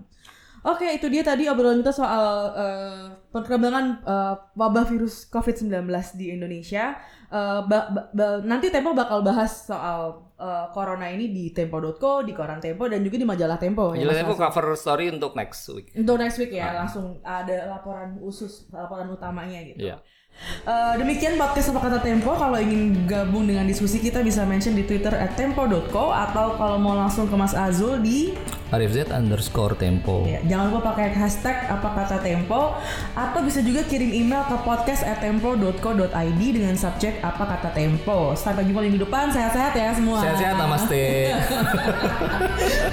Oke, 0.63 0.87
itu 0.95 1.11
dia 1.11 1.27
tadi 1.27 1.51
obrolan 1.51 1.83
kita 1.83 1.91
soal 1.91 2.55
uh, 2.55 3.11
perkembangan 3.35 3.99
uh, 4.07 4.35
wabah 4.55 4.87
virus 4.87 5.27
COVID-19 5.27 5.83
di 6.15 6.31
Indonesia. 6.31 6.95
Uh, 7.27 7.67
ba 7.67 7.91
ba 7.91 8.01
ba 8.15 8.25
nanti 8.47 8.71
Tempo 8.71 8.95
bakal 8.95 9.27
bahas 9.27 9.67
soal 9.67 10.31
uh, 10.39 10.71
corona 10.71 11.11
ini 11.11 11.35
di 11.35 11.51
tempo.co, 11.51 12.23
di 12.23 12.31
koran 12.31 12.63
Tempo 12.63 12.87
dan 12.87 13.03
juga 13.03 13.19
di 13.19 13.27
majalah 13.27 13.59
Tempo. 13.59 13.91
Majalah 13.91 14.15
ya, 14.15 14.19
Tempo 14.23 14.39
cover 14.39 14.65
story 14.79 15.11
untuk 15.11 15.35
next 15.35 15.67
week. 15.67 15.91
Untuk 15.99 16.15
next 16.15 16.39
week 16.39 16.55
ya, 16.55 16.71
ah. 16.71 16.87
langsung 16.87 17.19
ada 17.19 17.67
laporan 17.67 18.15
khusus, 18.23 18.71
laporan 18.71 19.11
utamanya 19.11 19.59
gitu. 19.67 19.83
Yeah. 19.83 19.99
Uh, 20.63 20.95
demikian 20.99 21.35
podcast 21.35 21.71
apa 21.71 21.79
kata 21.87 21.99
Tempo. 22.03 22.35
Kalau 22.35 22.55
ingin 22.55 23.07
gabung 23.07 23.47
dengan 23.47 23.67
diskusi 23.67 23.99
kita 23.99 24.23
bisa 24.23 24.43
mention 24.43 24.75
di 24.75 24.83
Twitter 24.83 25.11
at 25.11 25.35
tempo.co 25.35 26.11
atau 26.11 26.55
kalau 26.55 26.77
mau 26.79 26.95
langsung 26.95 27.27
ke 27.27 27.35
Mas 27.35 27.55
Azul 27.55 27.99
di 27.99 28.35
Arifz 28.73 29.11
underscore 29.11 29.75
Tempo. 29.77 30.25
Ya, 30.25 30.41
jangan 30.47 30.73
lupa 30.73 30.93
pakai 30.93 31.13
hashtag 31.13 31.67
apa 31.69 31.87
kata 31.93 32.17
Tempo 32.23 32.75
atau 33.13 33.39
bisa 33.45 33.61
juga 33.61 33.85
kirim 33.85 34.09
email 34.11 34.43
ke 34.49 34.55
podcast 34.65 35.05
at 35.05 35.21
tempo.co.id 35.21 36.41
dengan 36.41 36.75
subjek 36.75 37.21
apa 37.21 37.43
kata 37.43 37.69
Tempo. 37.75 38.33
Sampai 38.33 38.65
jumpa 38.65 38.81
minggu 38.83 39.03
depan. 39.03 39.29
Sehat-sehat 39.31 39.73
ya 39.77 39.93
semua. 39.93 40.19
Sehat-sehat, 40.25 40.55
namaste. 40.57 41.03